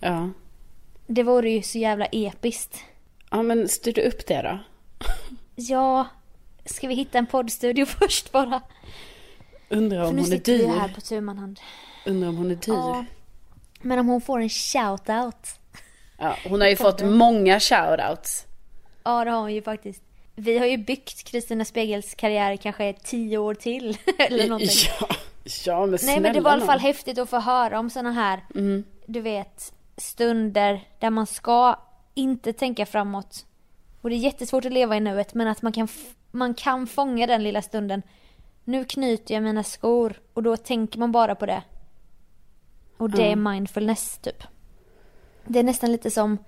[0.00, 0.30] Ja.
[1.06, 2.78] Det vore ju så jävla episkt.
[3.30, 4.58] Ja, men styr du upp det då?
[5.56, 6.06] Ja,
[6.64, 8.60] ska vi hitta en poddstudio först bara?
[9.68, 10.66] Undrar För om nu hon är sitter vi dyr.
[10.68, 11.60] här på tu man hand.
[12.06, 12.72] Undrar om hon är dyr.
[12.74, 13.04] Ja.
[13.80, 15.58] Men om hon får en shout-out.
[16.18, 18.44] Ja, hon har ju fått många shoutouts.
[19.04, 20.02] Ja det har hon ju faktiskt.
[20.36, 23.98] Vi har ju byggt Kristina Spegels karriär kanske tio år till.
[24.18, 24.68] Eller någonting.
[25.00, 25.08] Ja,
[25.64, 28.12] ja men Nej men det var i alla fall häftigt att få höra om såna
[28.12, 28.84] här, Mm.
[29.06, 31.76] du vet, stunder där man ska
[32.14, 33.46] inte tänka framåt.
[34.02, 35.88] Och det är jättesvårt att leva i nuet men att man kan,
[36.30, 38.02] man kan fånga den lilla stunden.
[38.68, 41.62] Nu knyter jag mina skor och då tänker man bara på det.
[42.96, 44.42] Och det är mindfulness typ.
[45.44, 46.38] Det är nästan lite som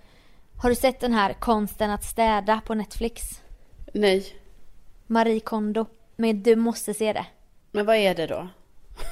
[0.62, 3.22] Har du sett den här Konsten att städa på Netflix?
[3.94, 4.26] Nej.
[5.06, 5.86] Marie Kondo.
[6.16, 7.26] Men du måste se det.
[7.70, 8.48] Men vad är det då?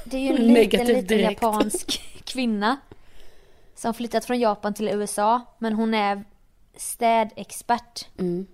[0.05, 1.43] Det är ju en liten, liten direkt.
[1.43, 2.77] japansk kvinna.
[3.75, 5.41] Som flyttat från Japan till USA.
[5.59, 6.25] Men hon är
[6.77, 8.09] städexpert.
[8.19, 8.47] Mm.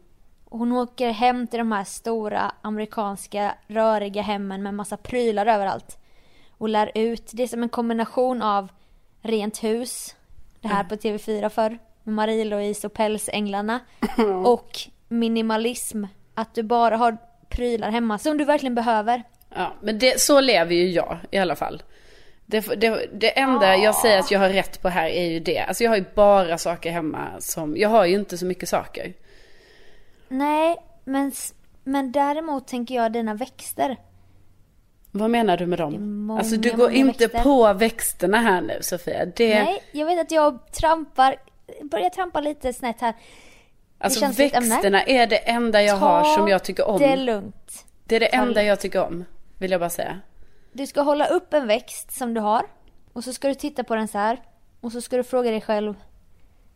[0.53, 5.99] Hon åker hem till de här stora amerikanska röriga hemmen med massa prylar överallt.
[6.59, 7.31] Och lär ut.
[7.33, 8.69] Det är som en kombination av
[9.23, 10.17] Rent hus.
[10.61, 11.79] Det här på TV4 förr.
[12.03, 13.81] Med Marie-Louise och Pälsänglarna.
[14.45, 16.05] Och minimalism.
[16.35, 17.17] Att du bara har
[17.49, 19.23] prylar hemma som du verkligen behöver.
[19.55, 21.83] Ja, men det, så lever ju jag i alla fall.
[22.47, 25.59] Det, det, det enda jag säger att jag har rätt på här är ju det.
[25.59, 29.13] Alltså jag har ju bara saker hemma som, jag har ju inte så mycket saker.
[30.33, 31.33] Nej, men,
[31.85, 33.97] men däremot tänker jag dina växter.
[35.11, 36.25] Vad menar du med dem?
[36.27, 37.43] många, alltså du går inte växter.
[37.43, 39.27] på växterna här nu Sofia.
[39.27, 41.37] Det, Nej, jag vet att jag trampar,
[41.83, 43.15] börjar trampa lite snett här.
[43.99, 46.99] alltså växterna är det enda jag har som jag tycker om.
[46.99, 47.87] det är lugnt.
[48.05, 48.67] Det är det Ta enda lugnt.
[48.67, 49.25] jag tycker om.
[49.59, 50.21] Vill jag bara säga.
[50.73, 52.67] Du ska hålla upp en växt som du har.
[53.13, 54.41] Och så ska du titta på den så här.
[54.81, 55.95] Och så ska du fråga dig själv.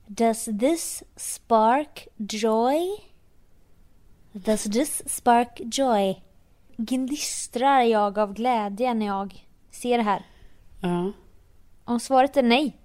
[0.07, 2.99] Does this spark joy?
[4.45, 6.23] Does this spark joy?
[6.77, 10.23] Gnistrar jag av glädje när jag ser det här?
[10.83, 11.13] Ja.
[11.85, 12.77] Om svaret är nej.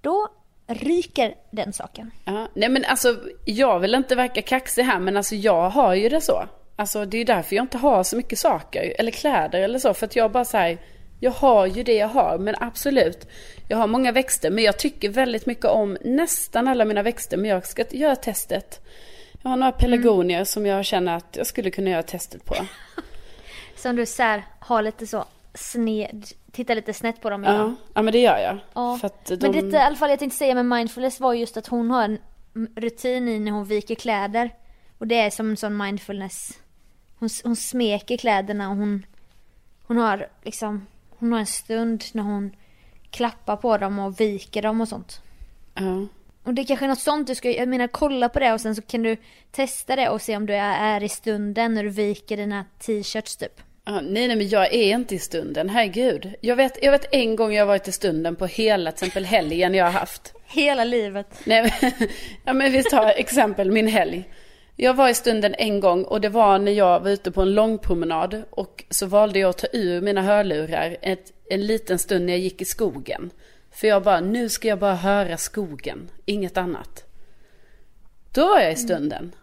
[0.00, 0.28] Då
[0.66, 2.10] ryker den saken.
[2.24, 6.08] Ja, nej men alltså jag vill inte verka kaxig här men alltså jag har ju
[6.08, 6.44] det så.
[6.76, 9.94] Alltså det är ju därför jag inte har så mycket saker eller kläder eller så
[9.94, 10.78] för att jag bara säger
[11.20, 13.28] jag har ju det jag har men absolut.
[13.68, 17.50] Jag har många växter men jag tycker väldigt mycket om nästan alla mina växter men
[17.50, 18.80] jag ska göra testet.
[19.44, 22.54] Jag har några pelargonier som jag känner att jag skulle kunna göra testet på.
[23.76, 27.76] Som du så här, har lite så sned, tittar lite snett på dem Ja, ibland.
[27.94, 28.58] ja men det gör jag.
[28.74, 28.98] Ja.
[29.26, 29.36] De...
[29.36, 32.04] Men detta i alla fall jag tänkte säga med mindfulness var just att hon har
[32.04, 32.18] en
[32.76, 34.50] rutin i när hon viker kläder.
[34.98, 36.58] Och det är som en sån mindfulness.
[37.18, 39.06] Hon, hon smeker kläderna och hon,
[39.86, 40.86] hon har liksom,
[41.18, 42.56] hon har en stund när hon
[43.10, 45.20] klappar på dem och viker dem och sånt.
[45.74, 46.06] ja.
[46.44, 48.60] Och det är kanske är något sånt du ska, jag menar kolla på det och
[48.60, 49.16] sen så kan du
[49.50, 53.36] testa det och se om du är, är i stunden när du viker dina t-shirts
[53.36, 53.60] typ.
[53.86, 56.34] Ja, nej, nej, men jag är inte i stunden, herregud.
[56.40, 59.74] Jag vet, jag vet en gång jag varit i stunden på hela till exempel helgen
[59.74, 60.34] jag har haft.
[60.46, 61.26] Hela livet.
[61.44, 61.92] Nej, men,
[62.44, 64.24] ja, men vi tar exempel min helg.
[64.76, 67.54] Jag var i stunden en gång och det var när jag var ute på en
[67.54, 72.26] lång promenad och så valde jag att ta ur mina hörlurar ett, en liten stund
[72.26, 73.30] när jag gick i skogen.
[73.74, 77.04] För jag bara, nu ska jag bara höra skogen, inget annat.
[78.32, 79.34] Då var jag i stunden.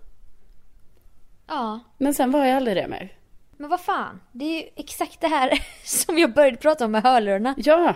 [1.47, 1.79] Ja.
[1.97, 3.13] Men sen var jag aldrig det mer.
[3.57, 5.51] Men vad fan, det är ju exakt det här
[5.85, 7.55] som jag började prata om med hörlurarna.
[7.57, 7.93] Ja,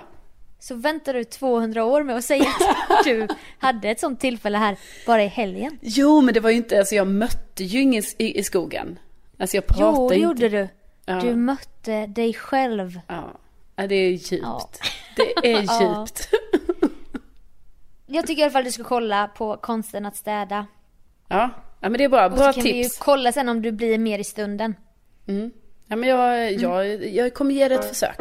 [0.59, 2.45] Så väntar du 200 år med att säga
[2.89, 3.27] att du
[3.59, 5.77] hade ett sånt tillfälle här bara i helgen.
[5.81, 8.99] Jo, men det var ju inte, alltså jag mötte ju ingen i, i skogen.
[9.39, 10.23] Alltså jag pratade Jo, det inte.
[10.43, 10.67] gjorde du.
[11.05, 11.19] Ja.
[11.21, 12.99] Du mötte dig själv.
[13.07, 13.39] Ja,
[13.75, 14.31] ja det är djupt.
[14.43, 14.69] Ja.
[15.15, 15.81] Det är Ja.
[15.99, 16.29] djupt.
[18.07, 20.65] Jag tycker i alla fall du ska kolla på konsten att städa.
[21.27, 21.49] Ja,
[21.79, 22.25] ja men det är bra.
[22.25, 22.97] Och Bra så kan vi ju tips.
[22.97, 24.75] kolla sen om du blir mer i stunden.
[25.27, 25.51] Mm.
[25.87, 28.19] Ja, men jag, jag, jag kommer ge det ett försök.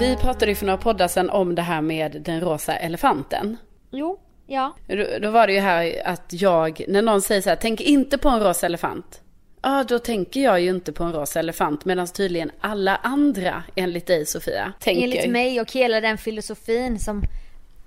[0.00, 3.56] Vi pratade ju för några poddar sedan om det här med den rosa elefanten.
[3.90, 4.18] Jo,
[4.50, 4.72] ja.
[4.86, 8.18] Då, då var det ju här att jag, när någon säger så här, tänk inte
[8.18, 9.20] på en rosa elefant.
[9.62, 14.06] Ja, då tänker jag ju inte på en rosa elefant, medan tydligen alla andra, enligt
[14.06, 15.02] dig Sofia, tänker.
[15.02, 17.22] Enligt mig och hela den filosofin som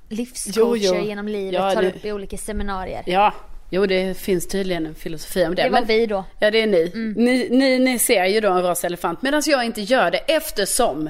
[0.09, 3.03] livscoacher genom livet Ja, tar det- upp i olika seminarier.
[3.05, 3.33] Ja,
[3.69, 5.63] jo det finns tydligen en filosofi om det.
[5.63, 6.23] Det var men- vi då.
[6.39, 6.91] Ja, det är ni.
[7.15, 7.47] ni.
[7.49, 11.09] Ni, ni ser ju då en rosa elefant, medan jag inte gör det eftersom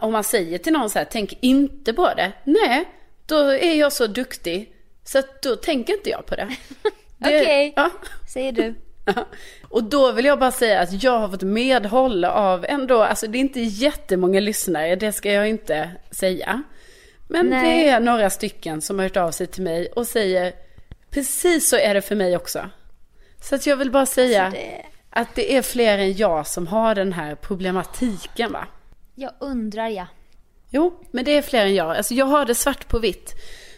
[0.00, 2.32] om man säger till någon så här, tänk inte på det.
[2.44, 2.84] Nej,
[3.30, 4.72] då är jag så duktig
[5.04, 6.48] så att då tänker inte jag på det.
[7.18, 7.72] Det- Okej.
[7.76, 7.90] Ja.
[8.32, 8.74] Säger du.
[9.04, 9.26] Ja.
[9.68, 13.38] Och då vill jag bara säga att jag har fått medhåll av ändå, alltså det
[13.38, 16.62] är inte jättemånga lyssnare, det ska jag inte säga.
[17.28, 17.84] Men Nej.
[17.84, 20.52] det är några stycken som har hört av sig till mig och säger,
[21.10, 22.70] precis så är det för mig också.
[23.42, 26.66] Så att jag vill bara säga Alltså, det- att det är fler än jag som
[26.66, 28.66] har den här problematiken va.
[29.14, 30.06] Jag undrar ja.
[30.70, 31.96] Jo, men det är fler än jag.
[31.96, 33.34] Alltså jag har det svart på vitt.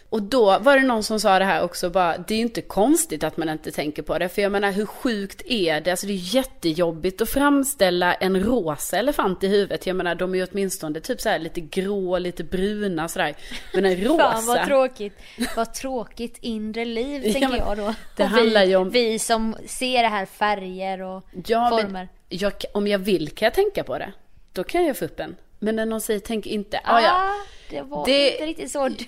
[0.09, 2.61] Och då var det någon som sa det här också bara, det är ju inte
[2.61, 4.29] konstigt att man inte tänker på det.
[4.29, 5.91] För jag menar hur sjukt är det?
[5.91, 9.87] Alltså det är jättejobbigt att framställa en rosa elefant i huvudet.
[9.87, 13.35] Jag menar de är ju åtminstone typ så här lite grå, lite bruna sådär.
[13.73, 14.17] Men en rosa.
[14.31, 15.13] Fan vad tråkigt.
[15.55, 17.93] Vad tråkigt inre liv Ja, tänker men jag då.
[18.15, 22.09] det Och handlar vi, ju om- vi som ser det här färger och Ja, former.
[22.29, 24.13] jag, om jag vill kan jag tänka på det.
[24.53, 25.35] då kan jag få upp en.
[25.63, 27.33] Men när någon säger tänk inte, ah, ja.
[27.69, 28.87] Det var Det- inte riktigt så.
[28.89, 29.05] du-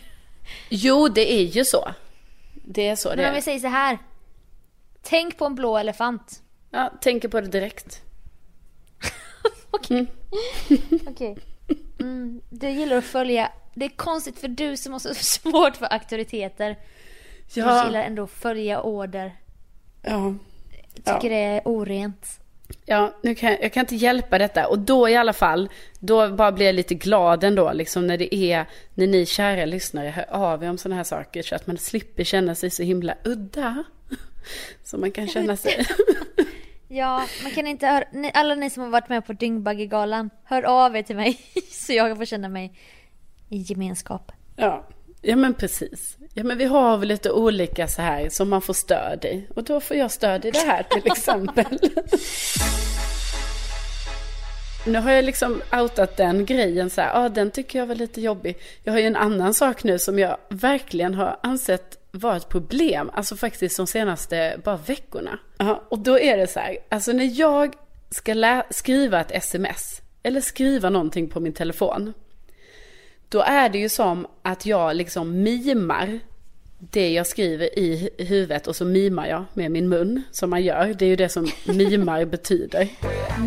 [0.69, 1.91] Jo, det är ju så.
[2.53, 3.97] Det är så det Men om vi säger så här.
[5.01, 6.41] Tänk på en blå elefant.
[6.71, 8.01] Ja, tänker på det direkt.
[9.71, 11.37] Okej.
[11.99, 13.51] Mm, du gillar att följa.
[13.73, 16.75] Det är konstigt för du som har så svårt för auktoriteter.
[17.53, 19.35] Du Ja, gillar ändå att följa order.
[20.01, 20.33] ja.
[20.95, 21.19] Tycker Ja.
[21.29, 22.39] det är orent.
[22.85, 24.67] Ja, nu kan, jag kan inte hjälpa detta.
[24.67, 28.35] Och då i alla fall, då bara blir jag lite glad ändå, liksom när det
[28.35, 31.77] är, när ni kära lyssnare hör av er om sådana här saker, så att man
[31.77, 33.83] slipper känna sig så himla udda.
[34.83, 35.85] Så man kan känna sig...
[36.87, 40.63] Ja, man kan inte höra, ni, alla ni som har varit med på Dyngbaggegalan, hör
[40.63, 41.39] av er till mig
[41.71, 42.79] så jag får känna mig
[43.49, 44.31] i gemenskap.
[44.55, 44.87] Ja,
[45.25, 46.17] ja men precis.
[46.33, 49.47] Ja men vi har väl lite olika så här som man får stöd i.
[49.55, 51.79] Och då får jag stöd i det här till exempel.
[54.87, 58.21] Nu har jag liksom outat den grejen så här, ja den tycker jag var lite
[58.21, 58.57] jobbig.
[58.83, 63.09] Jag har ju en annan sak nu som jag verkligen har ansett vara ett problem,
[63.13, 65.39] alltså faktiskt de senaste bara veckorna.
[65.57, 67.73] Ja, och då är det så här, alltså när jag
[68.09, 72.13] ska lä- skriva ett sms, eller skriva någonting på min telefon,
[73.29, 76.19] då är det ju som att jag liksom mimar
[76.79, 80.63] det jag skriver i hu- huvudet och så mimar jag med min mun som man
[80.63, 80.95] gör.
[80.99, 82.87] Det är ju det som mimar betyder.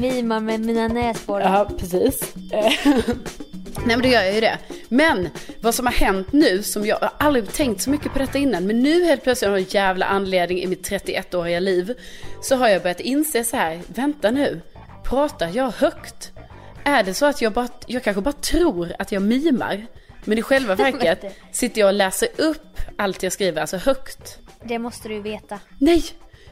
[0.01, 1.53] Mimar med mina näsborrar.
[1.59, 2.35] Ja, precis.
[3.87, 4.59] Nej men då gör jag ju det.
[4.89, 5.29] Men
[5.61, 8.39] vad som har hänt nu, som jag, jag har aldrig tänkt så mycket på detta
[8.39, 11.95] innan, men nu helt plötsligt av en jävla anledning i mitt 31-åriga liv,
[12.43, 14.61] så har jag börjat inse så här, vänta nu,
[15.05, 16.33] pratar jag högt?
[16.89, 19.87] Är det så att jag bara, jag kanske bara tror att jag mimar,
[20.25, 24.39] men i själva verket sitter jag och läser upp allt jag skriver, alltså högt.
[24.65, 25.61] Det måste du veta.
[25.79, 26.05] Nej,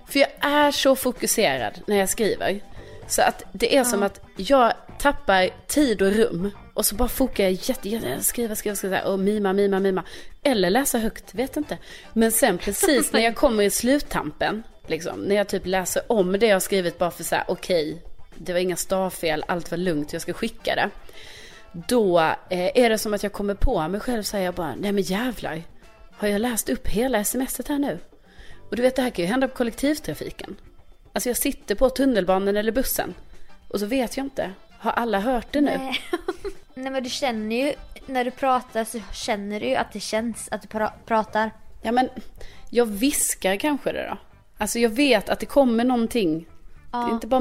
[0.09, 2.61] för jag är så fokuserad när jag skriver.
[3.09, 6.51] Så att det är som att jag tappar tid och rum.
[6.75, 10.05] Och så bara fokar jag jätte, jätte skriva, skriva, skriva och mima, mima, mima.
[10.43, 11.79] Eller läsa högt, vet inte.
[12.13, 16.47] Men sen precis när jag kommer i sluttampen, liksom, när jag typ läser om det
[16.47, 18.03] jag har skrivit bara för så här, okej,
[18.39, 20.91] det var inga stavfel, allt var lugnt, jag ska skicka det.
[21.73, 24.93] Då eh, är det som att jag kommer på mig själv här, jag bara, nej
[24.93, 25.63] men jävlar,
[26.17, 27.99] har jag läst upp hela smset här nu?
[28.71, 30.57] Och du vet det här kan ju hända på kollektivtrafiken.
[31.13, 33.15] Alltså jag sitter på tunnelbanan eller bussen.
[33.69, 34.53] Och så vet jag inte.
[34.79, 35.79] Har alla hört det nu?
[35.79, 36.01] Nej.
[36.75, 37.75] Nej men du känner ju,
[38.07, 41.51] när du pratar så känner du ju att det känns att du pra- pratar.
[41.83, 42.09] Ja men,
[42.71, 44.19] jag viskar kanske det då.
[44.59, 46.47] Alltså jag vet att det kommer någonting.
[46.93, 47.41] Det är inte bara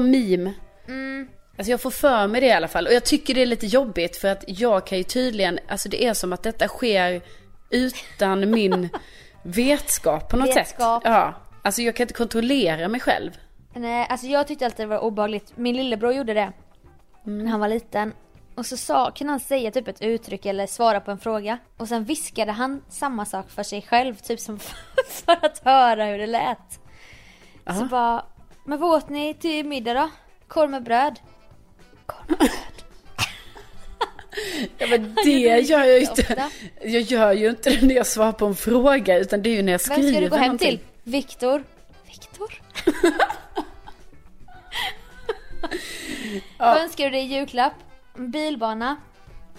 [0.86, 1.26] meme.
[1.58, 2.86] Alltså jag får för mig det i alla fall.
[2.86, 6.04] Och jag tycker det är lite jobbigt för att jag kan ju tydligen, alltså det
[6.04, 7.22] är som att detta sker
[7.70, 8.88] utan min
[9.42, 11.02] vetskap på något Vetskap.
[11.02, 11.12] sätt.
[11.12, 11.34] Ja.
[11.62, 13.30] Alltså jag kan inte kontrollera mig själv.
[13.74, 15.52] Nej, alltså jag tyckte alltid det var obehagligt.
[15.56, 16.52] Min lillebror gjorde det.
[17.24, 18.12] När han var liten.
[18.54, 21.58] Och så sa, kan han säga typ ett uttryck eller svara på en fråga.
[21.76, 24.58] Och sen viskade han samma sak för sig själv, typ som
[25.08, 26.80] för att höra hur det lät.
[27.78, 28.24] Så bara,
[28.64, 30.10] men vad åt ni till middag då?
[30.48, 31.20] Korv med bröd.
[32.06, 32.50] Korv med bröd.
[34.78, 35.30] Ja men det
[35.60, 36.22] gör jag ju inte.
[36.22, 36.50] ofta.
[36.82, 39.62] Jag gör ju inte det när jag svarar på en fråga utan det är ju
[39.62, 40.68] när jag skriver Vem ska du gå hem någonting.
[40.78, 41.12] till?
[41.12, 41.64] Viktor.
[42.06, 42.62] Viktor?
[46.58, 47.72] Vad önskar du dig i julklapp?
[48.16, 48.96] En bilbana?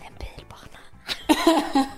[0.01, 0.79] En bilbana.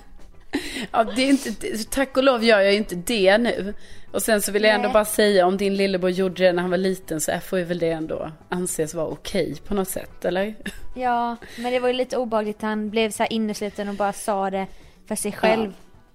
[0.91, 1.51] Ja, det är inte,
[1.89, 3.73] tack och lov gör jag inte det nu.
[4.11, 4.93] Och sen så vill jag ändå Nej.
[4.93, 7.79] bara säga om din lillebror gjorde det när han var liten så får ju väl
[7.79, 10.55] det ändå anses vara okej på något sätt, eller?
[10.95, 12.61] Ja, men det var ju lite obehagligt.
[12.61, 14.67] Han blev så här innesluten och bara sa det
[15.07, 15.73] för sig själv.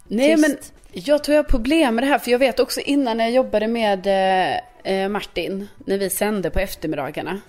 [0.09, 0.49] Nej Tyst.
[0.49, 0.57] men
[1.05, 3.33] jag tror jag har problem med det här för jag vet också innan när jag
[3.33, 7.41] jobbade med eh, eh, Martin, när vi sände på eftermiddagarna.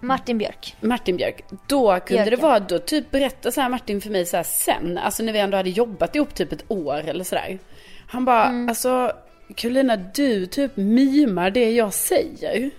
[0.00, 0.76] Martin Björk.
[0.80, 1.44] Martin Björk.
[1.66, 2.40] Då kunde det Björken.
[2.40, 5.38] vara, då typ berätta så här Martin för mig så här sen, alltså när vi
[5.38, 7.58] ändå hade jobbat ihop typ ett år eller sådär.
[8.08, 8.68] Han bara, Mm.
[8.68, 9.12] alltså
[9.54, 12.70] Carolina du typ mimar det jag säger.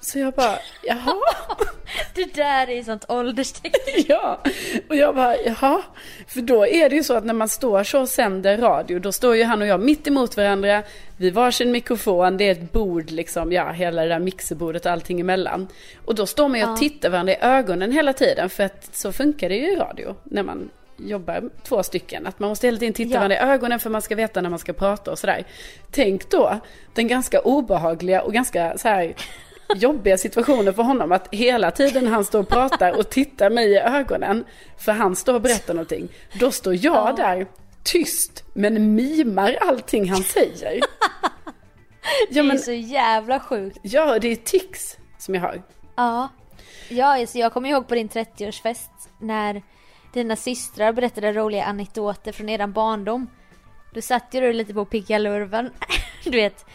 [0.00, 1.14] Så jag bara, jaha,
[2.14, 4.04] Det där är ju sånt ålderstecken.
[4.08, 4.40] ja.
[4.88, 5.82] Och jag bara, jaha.
[6.28, 9.12] För då är det ju så att när man står så och sänder radio, då
[9.12, 10.82] står ju han och jag mitt emot varandra,
[11.16, 15.20] vid varsin mikrofon, det är ett bord liksom, ja hela det där mixerbordet och allting
[15.20, 15.68] emellan.
[16.04, 19.12] Och då står man ju och tittar varandra i ögonen hela tiden, för att så
[19.12, 22.26] funkar det ju i radio, när man jobbar två stycken.
[22.26, 23.18] Att man måste hela tiden titta Ja.
[23.18, 25.44] varandra i ögonen för man ska veta när man ska prata och sådär.
[25.90, 26.58] Tänk då
[26.94, 29.14] den ganska obehagliga och ganska så här
[29.76, 33.78] jobbiga situationen för honom att hela tiden han står och pratar och tittar mig i
[33.78, 34.44] ögonen
[34.78, 36.08] för han står och berättar någonting.
[36.40, 37.46] Då står jag där
[37.82, 40.80] tyst men mimar allting han säger.
[42.30, 43.78] Ja Det men är så jävla sjukt.
[43.82, 45.62] ja, det är tics som jag har.
[45.96, 46.28] Ja.
[46.88, 48.88] Ja, alltså jag kommer ihåg på din 30-årsfest
[49.20, 49.62] när
[50.14, 53.30] dina systrar berättade roliga anekdoter från eran barndom.
[53.94, 55.70] Då satt ju du lite på pickalurven,
[56.24, 56.66] du vet,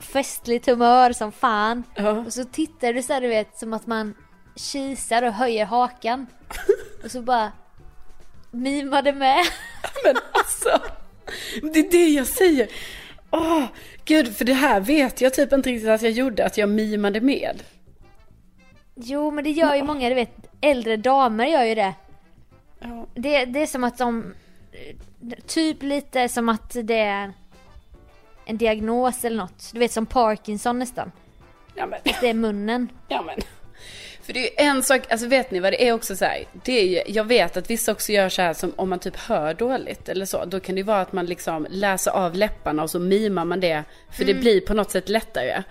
[0.00, 1.84] festligt humör som fan.
[1.94, 2.10] Ja.
[2.10, 4.14] Och så tittar du så här, du vet, som att man
[4.56, 6.26] kisar och höjer hakan.
[7.04, 7.52] Och så bara
[8.50, 9.44] mimade med.
[10.04, 10.80] Men alltså,
[11.72, 12.68] det är det jag säger.
[13.30, 13.64] Åh,
[14.04, 17.20] gud, för det här vet jag typ inte riktigt att jag gjorde, att jag mimade
[17.20, 17.62] med.
[18.94, 21.94] Jo, men det gör ju många, du vet, äldre damer gör ju det.
[23.14, 24.34] Det, det är som att de,
[25.46, 27.32] typ lite som att det är
[28.44, 29.70] en diagnos eller något.
[29.72, 31.12] Du vet som Parkinson nästan.
[31.74, 32.88] Ja men, Det är munnen.
[33.08, 33.40] ja men.
[34.22, 36.44] För det är ju en sak, alltså vet ni vad det är också så här,
[36.64, 39.16] det är ju, jag vet att vissa också gör så här som om man typ
[39.16, 42.82] hör dåligt eller så, då kan det ju vara att man liksom läser av läpparna
[42.82, 45.62] och så mimar man det, för det blir på något sätt lättare.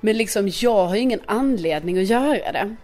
[0.00, 2.76] Men liksom jag har ju ingen anledning att göra det.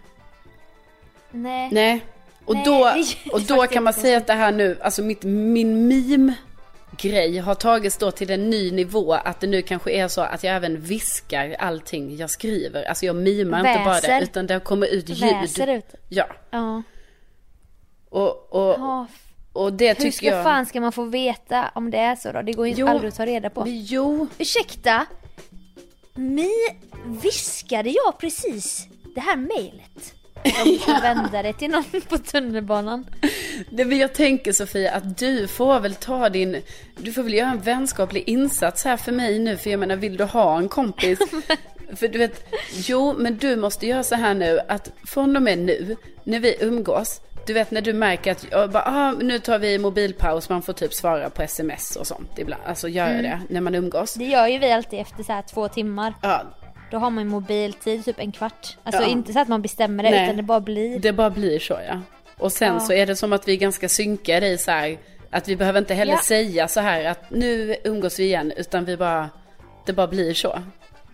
[1.30, 1.68] Nej.
[1.72, 2.00] Nej.
[2.48, 5.88] Och Nej, då, och då kan man säga att det här nu, alltså mitt, min
[5.88, 9.12] meme-grej har tagits då till en ny nivå.
[9.12, 12.84] Att det nu kanske är så att jag även viskar allting jag skriver.
[12.84, 14.22] Alltså jag mimar inte bara det, Väser.
[14.22, 15.20] utan det kommer ut ljud.
[15.40, 15.94] Väser ut.
[16.08, 16.26] Ja.
[16.50, 16.82] Ja.
[18.10, 19.06] Och, och, ja.
[19.52, 20.44] och det Hur tycker ska jag...
[20.44, 22.42] fan ska man få veta om det är så då?
[22.42, 23.64] Det går ju Jo, aldrig att ta reda på.
[23.66, 25.06] Jo, Ursäkta?
[26.14, 26.50] Mi
[27.22, 30.14] viskade jag precis det här mejlet?
[30.44, 33.06] Om du vända dig till någon på tunnelbanan.
[33.70, 36.62] det vill jag tänker Sofia att du får väl ta din,
[36.96, 39.56] du får väl göra en vänskaplig insats här för mig nu.
[39.56, 41.18] För jag menar, vill du ha en kompis?
[41.96, 45.58] för du vet, jo men du måste göra så här nu att från och med
[45.58, 49.58] nu, när vi umgås, du vet när du märker att, jag bara, ah, nu tar
[49.58, 52.62] vi mobilpaus, man får typ svara på sms och sånt ibland.
[52.66, 54.14] Alltså göra det när man umgås.
[54.14, 56.14] Det gör ju vi alltid efter så här två timmar.
[56.22, 56.42] Ja,
[56.90, 58.76] Då har man ju mobiltid typ en kvart.
[58.82, 59.08] Alltså Ja.
[59.08, 60.24] inte så att man bestämmer det Nej.
[60.24, 60.98] utan det bara blir.
[60.98, 62.00] Det bara blir så ja.
[62.38, 62.80] Och sen Ja.
[62.80, 64.98] så är det som att vi är ganska synkade i så här,
[65.30, 66.20] att vi behöver inte heller Ja.
[66.22, 69.30] säga så här att nu umgås vi igen, utan vi bara,
[69.86, 70.58] det bara blir så.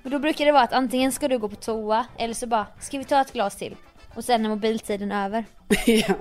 [0.04, 2.66] Och då brukar det vara att antingen ska du gå på toa eller så bara,
[2.80, 3.76] ska vi ta ett glas till?
[4.14, 5.44] Och sen är mobiltiden över.
[5.86, 6.14] ja,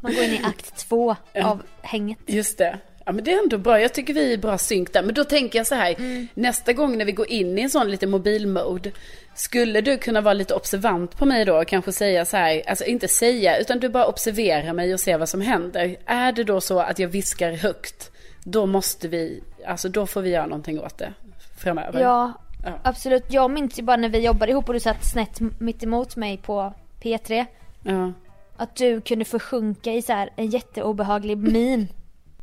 [0.00, 2.18] Man går in i akt två av hänget.
[2.26, 2.78] just det.
[3.06, 5.02] Ja men det är ändå bra, jag tycker vi är bra synk där.
[5.02, 6.28] Men då tänker jag så här, Mm.
[6.34, 8.90] nästa gång när vi går in i en sån lite mobilmode,
[9.34, 12.84] skulle du kunna vara lite observant på mig då och kanske säga så här, alltså
[12.84, 15.96] inte säga, utan du bara observerar mig och ser vad som händer.
[16.06, 18.10] Är det då så att jag viskar högt,
[18.44, 21.12] då måste vi, alltså då får vi göra någonting åt det
[21.58, 22.00] framöver.
[22.00, 22.32] Ja,
[22.64, 22.78] Ja.
[22.82, 23.24] absolut.
[23.28, 26.36] Jag minns ju bara när vi jobbade ihop och du satt snett mitt emot mig
[26.38, 27.46] på P3.
[27.82, 28.12] Ja.
[28.56, 31.88] Att du kunde försjunka i så här en jätteobehaglig min.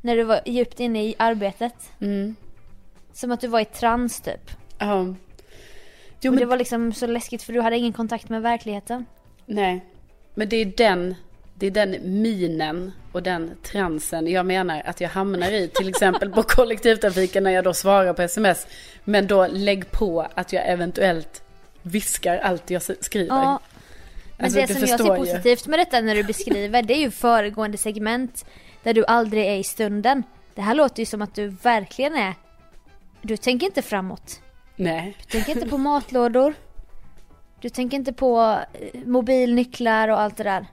[0.02, 1.74] När du var djupt inne i arbetet.
[2.02, 2.36] Mm.
[3.14, 4.52] Som att du var i trans typ.
[4.78, 5.16] Ja.
[6.24, 9.06] Jo Och det men, var liksom så läskigt för du hade ingen kontakt med verkligheten.
[9.46, 9.86] nej.
[10.34, 11.16] Men det är den,
[11.54, 15.68] det är den minen och den transen jag menar att jag hamnar i.
[15.68, 18.68] Till exempel på kollektivtrafiken när jag då svarar på sms.
[19.04, 21.44] Men då lägg på att jag eventuellt
[21.82, 23.36] viskar allt jag skriver.
[23.36, 23.60] Ja.
[24.38, 25.24] Men Alltså, det som jag ser förstår ju.
[25.34, 28.46] positivt med detta när du beskriver det är ju föregående segment
[28.84, 30.24] där du aldrig är i stunden.
[30.56, 32.34] Det här låter ju som att du verkligen är
[33.22, 34.42] Du tänker inte framåt.
[34.76, 35.18] Nej.
[35.22, 36.54] Du tänker inte på matlådor.
[37.62, 40.66] Du tänker inte på eh, mobilnycklar och allt det där.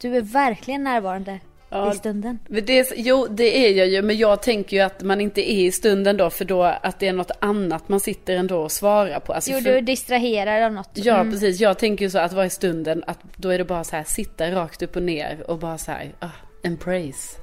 [0.00, 1.40] Du är verkligen närvarande
[1.72, 2.38] Ja, i stunden.
[2.48, 5.64] Men det jo, det är jag ju, men jag tänker ju att man inte är
[5.66, 9.20] i stunden då, för då att det är något annat man sitter ändå och svarar
[9.20, 9.32] på.
[9.32, 10.90] Alltså, Jo, för- du är distraherad av något.
[10.94, 11.32] Ja, Mm.
[11.32, 11.60] precis.
[11.60, 14.04] Jag tänker ju så att vara i stunden, att då är det bara så här,
[14.04, 16.28] sitta rakt upp och ner och bara så här, ah,
[16.62, 17.38] embrace.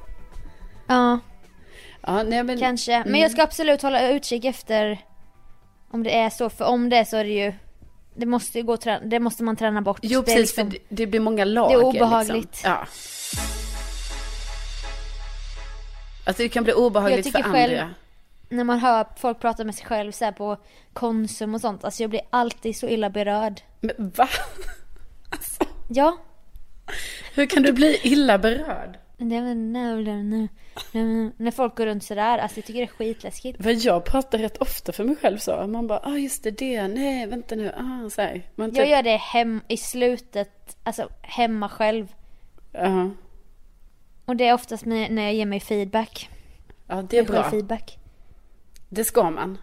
[0.87, 1.19] Ja,
[2.01, 2.59] Ja, nej men.
[2.59, 2.93] kanske.
[2.93, 3.11] Mm.
[3.11, 4.97] Men jag ska absolut hålla utkik efter
[5.91, 6.49] om det är så.
[6.49, 7.53] För om det är så är det ju
[8.15, 9.99] det måste gå det måste man träna bort.
[10.01, 11.77] Jo, det precis, liksom- för det, det blir många lager.
[11.77, 12.45] Det är obehagligt.
[12.45, 12.71] Liksom.
[12.71, 12.87] Ja.
[16.25, 17.59] Alltså det kan bli obehagligt för tycker andra.
[17.59, 17.93] själv-
[18.49, 20.57] när man hör folk prata med sig själv så här på
[20.93, 21.83] Konsum och sånt.
[21.85, 23.61] Alltså jag blir alltid så illa berörd.
[23.79, 24.29] Men va?
[25.29, 26.17] Alltså, Ja.
[27.33, 28.97] hur kan du bli illa berörd?
[31.37, 32.37] När folk går runt sådär.
[32.37, 33.63] Alltså jag tycker det är skitläskigt.
[33.63, 35.67] För jag pratar rätt ofta för mig själv så.
[35.67, 38.41] Man bara, ah just det, det, nej vänta nu, ah så här.
[38.55, 42.07] Man typ, Jag gör det hem, i slutet, alltså hemma själv.
[42.71, 43.09] Ja,
[44.25, 46.29] Och det är oftast när jag ger mig feedback.
[46.87, 47.43] ja det är bra.
[47.49, 47.97] feedback.
[48.89, 49.57] Det ska man.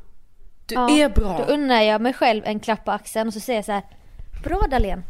[0.67, 1.39] Du Ja, är bra.
[1.39, 3.83] Då unnar jag mig själv en klapp på axeln och så säger jag så här.
[4.45, 5.05] Bra Dahlén.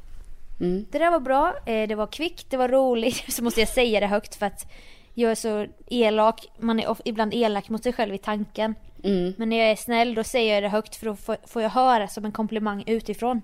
[0.60, 0.86] Mm.
[0.90, 3.24] Det där var bra, eh, det var kvickt, det var roligt.
[3.32, 4.72] Så måste jag säga det högt för att
[5.14, 6.46] jag är så elak.
[6.58, 8.74] Man är ibland elak mot sig själv i tanken.
[9.04, 9.34] Mm.
[9.36, 12.08] Men när jag är snäll då säger jag det högt för då får- jag höra
[12.08, 13.40] som en komplimang utifrån.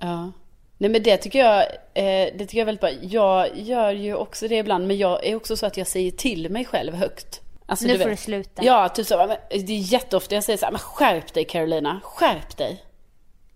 [0.00, 0.32] Ja.
[0.78, 1.60] Nej men det tycker jag,
[1.94, 2.90] eh, det tycker jag är väldigt bra.
[3.02, 6.50] Jag gör ju också det ibland, men jag är också så att jag säger till
[6.50, 7.40] mig själv högt.
[7.66, 8.18] Alltså, Nu du får vet.
[8.18, 8.64] du sluta.
[8.64, 9.26] Ja, typ så.
[9.26, 12.84] Det är jätteofta jag säger så här, men skärp dig Carolina, skärp dig.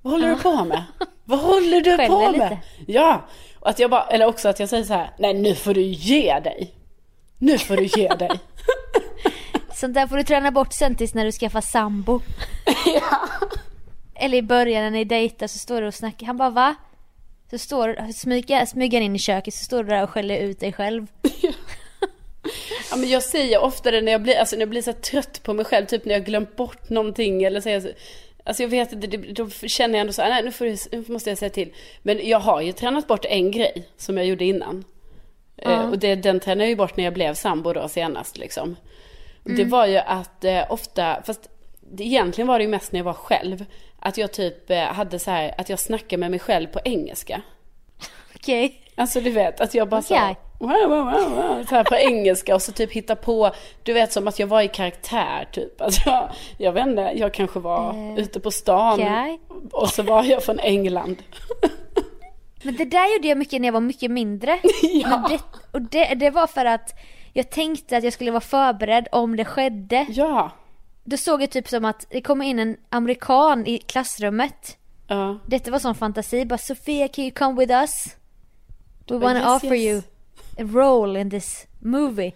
[0.02, 0.84] Vad håller du på med?
[1.28, 2.32] Vad håller du Skäll på med?
[2.32, 2.58] lite.
[2.86, 3.26] Ja,
[3.60, 5.82] och att jag bara, eller också att jag säger så här, nej nu får du
[5.82, 6.74] ge dig.
[7.38, 8.30] Nu får du ge dig.
[9.74, 12.20] Sånt där får du träna bort sen tills när du skaffar sambo.
[14.14, 16.26] Eller i början när ni dejtar så står du och snackar.
[16.26, 16.74] Han bara va?
[17.50, 20.72] Så står smyger, smyger in i köket så står du där och skäller ut dig
[20.72, 21.06] själv.
[22.90, 25.42] Ja, men jag säger ofta det när jag blir, alltså när jag blir så trött
[25.42, 27.88] på mig själv, typ när jag glömt bort någonting eller säger så,
[28.48, 31.30] Alltså jag vet inte, då känner jag ändå så här, nej nu, får nu måste
[31.30, 31.72] jag säga till.
[32.02, 34.84] Men jag har ju tränat bort en grej som jag gjorde innan.
[35.56, 38.76] Eh, och det, den tränade jag ju bort när jag blev sambo då senast liksom.
[39.42, 41.48] Och Det var ju att eh, ofta, fast
[41.80, 43.64] det, egentligen var det ju mest när jag var själv.
[43.98, 47.42] Att jag typ eh, hade så här, att jag snackade med mig själv på engelska.
[48.42, 48.80] Okej.
[48.96, 50.36] Alltså du vet att jag bara så, Okej.
[50.58, 53.50] wow, wow, wow, så här på engelska och så typ hitta på,
[53.82, 55.80] du vet som att jag var i karaktär typ.
[55.80, 59.40] Alltså jag, jag vet inte, jag kanske var ute på stan okej.
[59.72, 61.16] och så var jag från England.
[62.62, 64.58] Men det där gjorde jag mycket när jag var mycket mindre.
[65.10, 65.40] Men det,
[65.72, 66.94] och det, det var för att
[67.32, 70.06] jag tänkte att jag skulle vara förberedd om det skedde.
[70.08, 70.50] Ja,
[71.04, 74.76] Då såg jag typ som att det kommer in en amerikan i klassrummet.
[75.08, 75.38] ja.
[75.46, 76.44] Detta var sån fantasi.
[76.44, 78.06] Bara Sofia can you come with us?
[79.10, 79.84] We wanna yes, offer yes.
[79.84, 80.02] you
[80.58, 82.32] a role in this movie.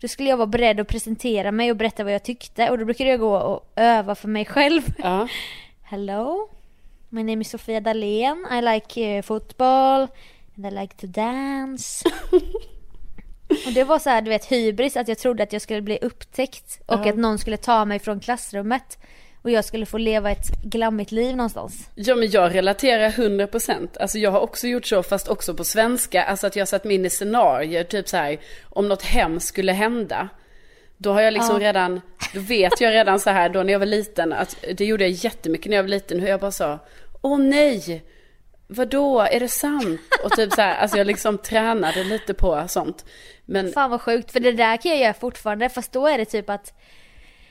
[0.00, 2.84] Då skulle jag vara beredd att presentera mig och berätta vad jag tyckte och då
[2.84, 4.82] brukade jag gå och öva för mig själv.
[4.98, 5.28] ja.
[5.82, 6.48] Hello,
[7.08, 8.46] my name is Sofia Dalén.
[8.52, 10.08] I like eh, football
[10.56, 12.08] and I like to dance.
[13.66, 15.98] och det var så här, du vet hybris att jag trodde att jag skulle bli
[16.02, 18.98] upptäckt och att någon skulle ta mig från klassrummet
[19.42, 21.90] och jag skulle få leva ett glammigt liv någonstans.
[21.94, 23.88] Ja men jag relaterar 100%.
[24.00, 26.24] Alltså jag har också gjort så fast också på svenska.
[26.24, 27.84] Alltså att jag satt mig in i scenarier.
[27.84, 30.28] Typ så här om något hemskt skulle hända.
[30.96, 32.00] Då har jag liksom redan,
[32.34, 34.32] då vet jag redan så här då när jag var liten.
[34.32, 36.20] Att det gjorde jag jättemycket när jag var liten.
[36.20, 36.78] Hur jag bara sa,
[37.22, 38.04] åh nej.
[38.66, 40.00] Vadå, är det sant?
[40.24, 43.04] Och typ så här, alltså jag liksom tränade lite på sånt.
[43.44, 46.24] Men Fan vad sjukt, för det där kan jag göra fortfarande fast då är det
[46.24, 46.74] typ att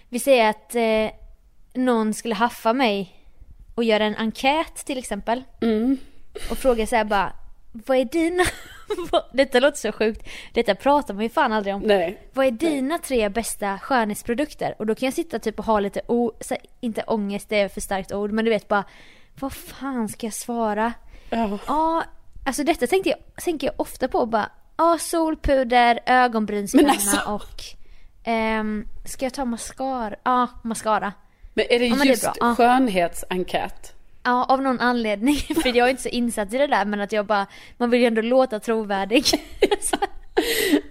[0.09, 1.19] vi säger att eh,
[1.74, 3.15] någon skulle haffa mig
[3.76, 5.43] och göra en enkät till exempel.
[6.51, 7.34] Och fråga så här bara,
[7.72, 8.43] vad är dina...
[9.34, 11.82] Detta låter så sjukt, detta pratar man ju fan aldrig om.
[11.82, 12.30] nej.
[12.34, 14.76] Vad är dina tre bästa skönhetsprodukter?
[14.80, 16.32] Och då kan jag sitta typ och ha lite, o,
[16.80, 18.84] inte ångest, det är för starkt ord, men du vet bara,
[19.39, 20.93] vad fan ska jag svara?
[21.30, 21.57] Ja.
[21.67, 22.03] Ja,
[22.45, 27.63] alltså detta tänkte jag, tänker jag ofta på bara, ja solpuder, ögonbrynspenna alltså- och
[28.24, 30.15] ehm, ska jag ta mascara?
[30.24, 31.13] Ja, mascara.
[31.53, 33.93] Men är det Ja, men det är just skönhetsenkät?
[34.23, 35.35] Ja, av någon anledning.
[35.63, 37.47] För jag är inte så insatt i det där men att jag bara,
[37.77, 39.25] man vill ju ändå låta trovärdig.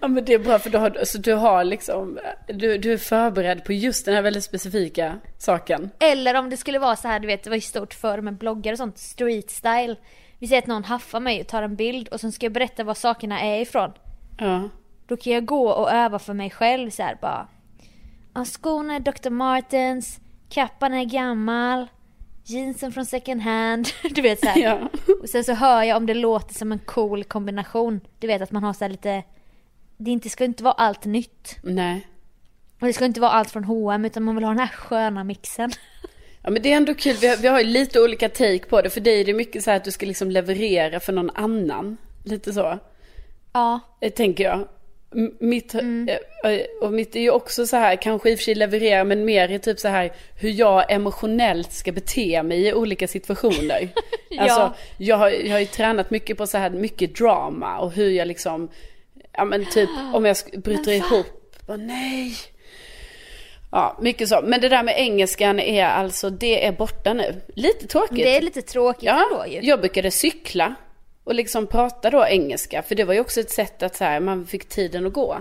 [0.01, 2.97] Ja men det är bra för du har, så du har liksom, du, du är
[2.97, 5.89] förberedd på just den här väldigt specifika saken.
[5.99, 8.33] Eller om det skulle vara så här, du vet det var ju stort förr med
[8.33, 9.95] bloggar och sånt, street style.
[10.39, 12.83] Vi säger att någon haffar mig och tar en bild och sen ska jag berätta
[12.83, 13.91] var sakerna är ifrån.
[14.39, 14.69] Ja.
[15.07, 17.47] Då kan jag gå och öva för mig själv så här bara.
[18.33, 19.29] Ja, skorna är Dr.
[19.29, 20.19] Martens,
[20.49, 21.87] kappan är gammal,
[22.43, 23.87] jeansen från second hand.
[24.11, 24.61] Du vet så här.
[24.61, 24.89] Ja.
[25.21, 28.01] Och sen så hör jag om det låter som en cool kombination.
[28.19, 29.23] Du vet att man har så här lite,
[29.97, 31.55] det inte, ska inte vara allt nytt.
[31.63, 32.07] Nej.
[32.81, 35.23] Och det ska inte vara allt från H&M utan man vill ha den här sköna
[35.23, 35.71] mixen.
[36.41, 38.81] Ja men det är ändå kul, vi har, vi har ju lite olika take på
[38.81, 38.89] det.
[38.89, 41.97] För dig är det mycket så här att du ska liksom leverera för någon annan.
[42.23, 42.79] Lite så,
[43.53, 44.67] Ja, eh, tänker jag.
[45.39, 45.81] Mitt, eh,
[46.51, 49.25] eh, och mitt är ju också så här, kanske i och för sig leverera, men
[49.25, 53.89] mer i typ så här hur jag emotionellt ska bete mig i olika situationer.
[54.31, 54.43] Ja.
[54.43, 58.09] Alltså, jag har, jag har ju tränat mycket på så här, mycket drama och hur
[58.09, 58.69] jag liksom,
[59.31, 62.35] ja men typ om jag bryter ihop, bara nej.
[63.71, 64.41] Ja, mycket så.
[64.43, 67.41] Men det där med engelskan är alltså, det är borta nu.
[67.55, 68.17] Lite tråkigt.
[68.17, 69.59] det är lite tråkigt Ja, ändå ju.
[69.61, 70.75] jag brukade cykla
[71.23, 72.81] och liksom prata då engelska.
[72.83, 75.37] För det var ju också ett sätt att så här, man fick tiden att gå.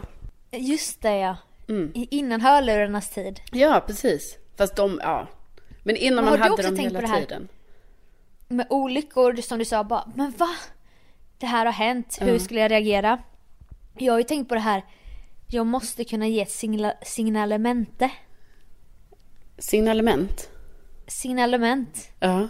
[0.51, 1.37] Just det ja.
[1.69, 1.93] Mm.
[1.95, 3.41] Innan hörlurarnas tid.
[3.53, 4.37] Ja, precis.
[4.57, 5.29] Fast de, ja.
[5.83, 7.49] Men innan Men man hade dem hela tiden.
[8.49, 10.49] Med olyckor, som du sa bara, men va?
[11.39, 13.19] Det här har hänt, hur skulle jag reagera?
[13.99, 14.83] Jag har ju tänkt på det här,
[15.47, 18.11] jag måste kunna ge ett signa- signalemente.
[19.59, 20.51] Signalement.
[21.07, 22.09] Signalement.
[22.21, 22.49] Ja.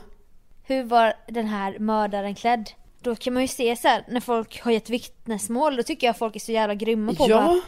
[0.63, 2.71] Hur var den här mördaren klädd?
[3.01, 6.19] Då kan man ju se så här, när folk har gett vittnesmål, då tycker jag
[6.19, 7.61] folk är så jävla grymma på bara, Ja.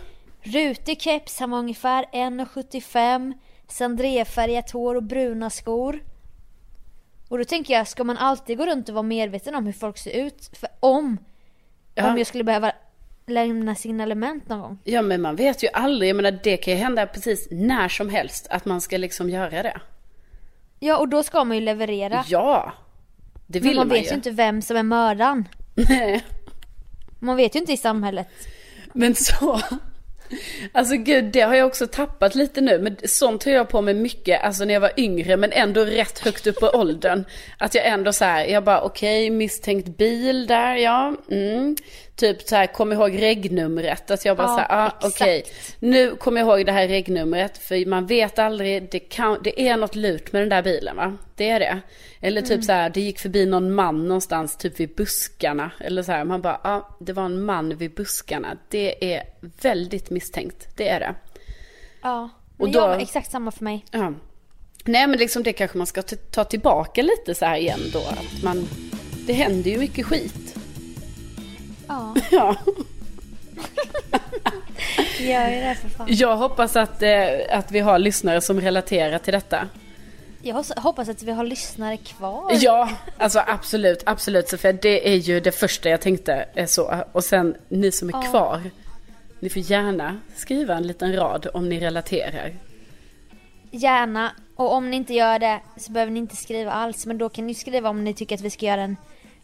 [0.42, 3.32] Rutig keps, han var ungefär 1,75
[3.68, 6.00] Sandrefärgat hår och bruna skor
[7.28, 9.98] Och då tänker jag, ska man alltid gå runt och vara medveten om hur folk
[9.98, 10.50] ser ut?
[10.60, 11.18] För om,
[11.94, 12.10] Ja.
[12.10, 12.72] om jag skulle behöva
[13.26, 14.78] lämna signalement någon gång.
[14.84, 18.08] Ja men man vet ju aldrig, jag menar det kan ju hända precis när som
[18.08, 19.80] helst att man ska liksom göra det.
[20.78, 22.24] Ja, och då ska man ju leverera.
[22.28, 22.72] Ja,
[23.50, 25.48] det Men vill man man, vet ju inte vem som är mördaren.
[25.74, 26.24] Nej,
[27.18, 28.28] Man vet ju inte i samhället.
[28.92, 29.60] men så.
[30.72, 32.78] Alltså gud, det har jag också tappat lite nu.
[32.78, 36.18] Men sånt höll jag på med mycket, alltså när jag var yngre, men ändå rätt
[36.18, 37.24] högt upp i åldern.
[37.58, 41.14] Att jag ändå så här, jag bara okej, misstänkt bil där, ja.
[41.30, 41.76] Mm.
[42.16, 44.10] Typ så här, kom ihåg regnumret.
[44.10, 45.44] Att jag bara Ja, så här, ah, okej.
[45.78, 49.76] Nu kommer jag ihåg det här regnumret, för man vet aldrig, det, kan, det är
[49.76, 51.16] något lurt med den där bilen va?
[51.40, 51.80] Det är det.
[52.20, 55.70] Eller typ så här, det gick förbi någon man någonstans, typ vid buskarna.
[55.80, 58.56] Eller så här, man bara, ja, ah, det var en man vid buskarna.
[58.68, 59.22] Det är
[59.62, 61.14] väldigt misstänkt, det är det.
[62.02, 62.28] Ja.
[62.56, 63.84] Och Men då- jag, exakt samma för mig.
[63.90, 64.12] Ja.
[64.84, 67.98] Nej men liksom det kanske man ska ta tillbaka lite så här igen då.
[67.98, 68.68] Att man,
[69.26, 70.54] det händer ju mycket skit.
[71.88, 72.56] Ja, Ja.
[75.18, 76.06] gör det för fan.
[76.10, 79.68] Jag hoppas att, eh, att vi har lyssnare som relaterar till detta.
[80.42, 82.52] Jag hoppas att vi har lyssnare kvar.
[82.60, 84.72] Ja, alltså absolut, absolut Sofia.
[84.72, 87.04] Det är ju det första jag tänkte är så.
[87.12, 88.22] Och sen ni som är Ja.
[88.22, 88.70] kvar.
[89.40, 92.52] Ni får gärna skriva en liten rad om ni relaterar.
[93.70, 94.32] Gärna.
[94.56, 97.06] Och om ni inte gör det så behöver ni inte skriva alls.
[97.06, 98.96] Men då kan ni skriva om ni tycker att vi ska göra en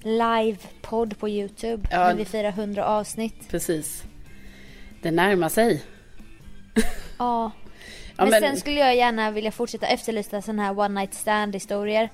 [0.03, 1.88] live-podd på Youtube.
[1.90, 1.99] Ja.
[1.99, 3.49] När vi firar 100 avsnitt.
[3.51, 4.03] Precis.
[5.03, 5.82] Det närmar sig.
[7.18, 7.51] Ja.
[8.17, 12.11] Ja, men, sen skulle jag gärna vilja fortsätta efterlysa sådana här one night stand historier.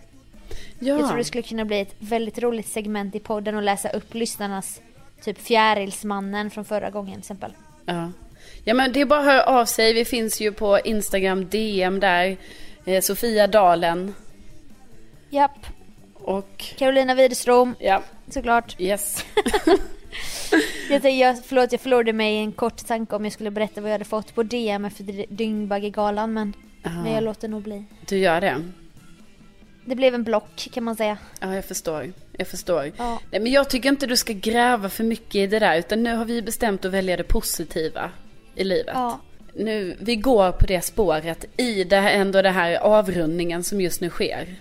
[0.78, 0.98] ja.
[0.98, 4.14] Jag tror det skulle kunna bli ett väldigt roligt segment i podden och läsa upp
[4.14, 4.80] lyssnarnas
[5.22, 7.52] typ fjärilsmannen från förra gången till exempel.
[7.86, 8.12] Ja.
[8.64, 9.92] ja men det är bara att höra av sig.
[9.92, 12.36] Vi finns ju på Instagram DM där.
[12.84, 14.14] Eh, Sofia Dalen.
[15.30, 15.66] Japp.
[16.14, 18.80] Och Carolina Widerström, ja, såklart.
[18.80, 19.24] yes.
[20.90, 23.80] Jag, tänkte, jag, förlåt, jag förlorade mig i en kort tanke om jag skulle berätta
[23.80, 26.52] vad jag hade fått på DM efter Dyngbaggegalan men,
[26.82, 27.84] men jag låter nog bli.
[28.08, 28.62] Du gör det.
[29.84, 31.18] Det blev en block kan man säga.
[31.40, 32.12] Ja, jag förstår.
[32.32, 32.92] Jag förstår.
[32.96, 33.20] Ja.
[33.30, 35.78] Nej, men jag tycker inte du ska gräva för mycket i det där.
[35.78, 38.10] Utan nu har vi bestämt att välja det positiva
[38.54, 38.94] i livet.
[38.94, 39.20] Ja.
[39.54, 44.10] Nu, vi går på det spåret i det, ändå det här avrundningen som just nu
[44.10, 44.56] sker.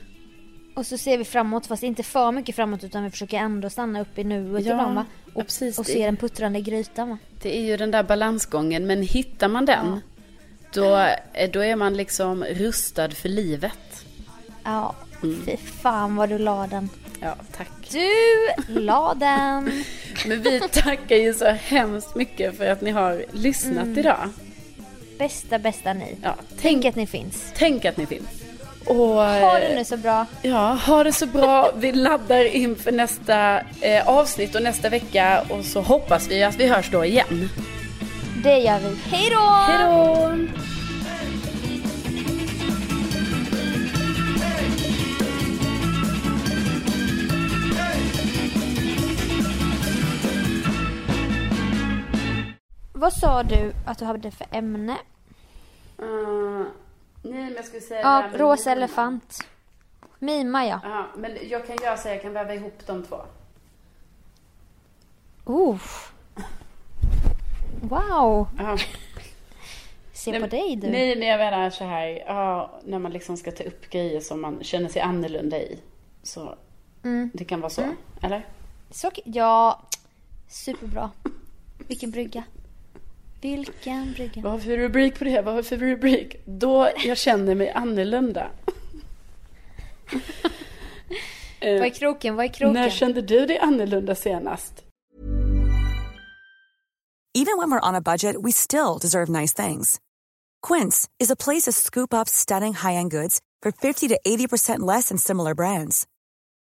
[0.76, 4.02] Och så ser vi framåt fast inte för mycket framåt utan vi försöker ändå stanna
[4.02, 5.06] upp i nuet Ja, ibland va?
[5.26, 5.80] ja, Och, precis.
[5.80, 7.18] och se den puttrande grytan va?
[7.42, 8.88] Det är ju den där balansgången.
[8.88, 10.00] Men hittar man den,
[10.74, 10.96] då,
[11.34, 14.06] eh, då är man liksom rustad för livet.
[14.64, 15.42] Ja, Mm.
[15.46, 16.90] fy fan vad du la den.
[17.20, 17.68] Ja, tack.
[17.92, 18.08] Du
[18.82, 19.84] la den!
[20.28, 23.98] Men vi tackar ju så hemskt mycket för att ni har lyssnat Mm.
[23.98, 24.30] idag.
[25.18, 26.16] Bästa bästa ni.
[26.24, 27.52] Ja, Tänk tänk, att ni finns.
[27.56, 28.41] tänk att ni finns.
[28.86, 30.26] Och, Ha det eh, nu så bra.
[30.42, 31.72] Ja, ha det så bra.
[31.76, 35.44] Vi laddar inför nästa eh, avsnitt och nästa vecka.
[35.50, 37.50] Och så hoppas vi att vi hörs då igen.
[38.44, 38.98] Det gör vi.
[39.10, 39.40] Hej då!
[39.40, 40.32] Hej då!
[52.94, 54.98] Vad sa du att du hade för ämne?
[56.02, 56.66] Uh,
[57.22, 58.02] nej, men jag skulle säga...
[58.02, 59.40] Ja, här rosa elefant.
[60.20, 60.80] Mima ja.
[60.84, 63.22] Ja, men jag kan göra så jag kan väva ihop de två.
[65.50, 65.82] Uh.
[67.82, 68.48] Wow.
[68.58, 68.78] Ja.
[70.14, 70.90] Se Nej, på dig du.
[70.92, 74.42] Nej, men jag menar så här, ja, när man liksom ska ta upp grejer som
[74.42, 75.80] man känner sig annorlunda i.
[76.24, 76.56] Så
[77.04, 77.30] Mm.
[77.34, 78.46] det kan vara så, eller?
[78.90, 79.82] Så, ja,
[80.48, 81.12] superbra.
[81.88, 82.44] Vilken brygga.
[83.42, 84.42] Vilken brygga.
[84.42, 85.42] Vad har vi för rubrik på det?
[85.42, 86.36] Vad har vi för rubrik?
[86.46, 88.52] Då jag känner mig annorlunda.
[91.60, 92.36] Eh, Vad är kroken?
[92.36, 92.74] Vad är kroken?
[92.74, 94.74] När kände du dig annorlunda senast?
[97.34, 100.00] Even when we're on a budget, we still deserve nice things.
[100.68, 105.10] Quince is a place to scoop up stunning high-end goods for 50 to 80% less
[105.10, 106.06] than similar brands.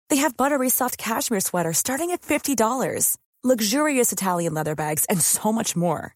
[0.10, 5.52] They have buttery soft cashmere sweaters starting at $50, luxurious Italian leather bags, and so
[5.52, 6.16] much more.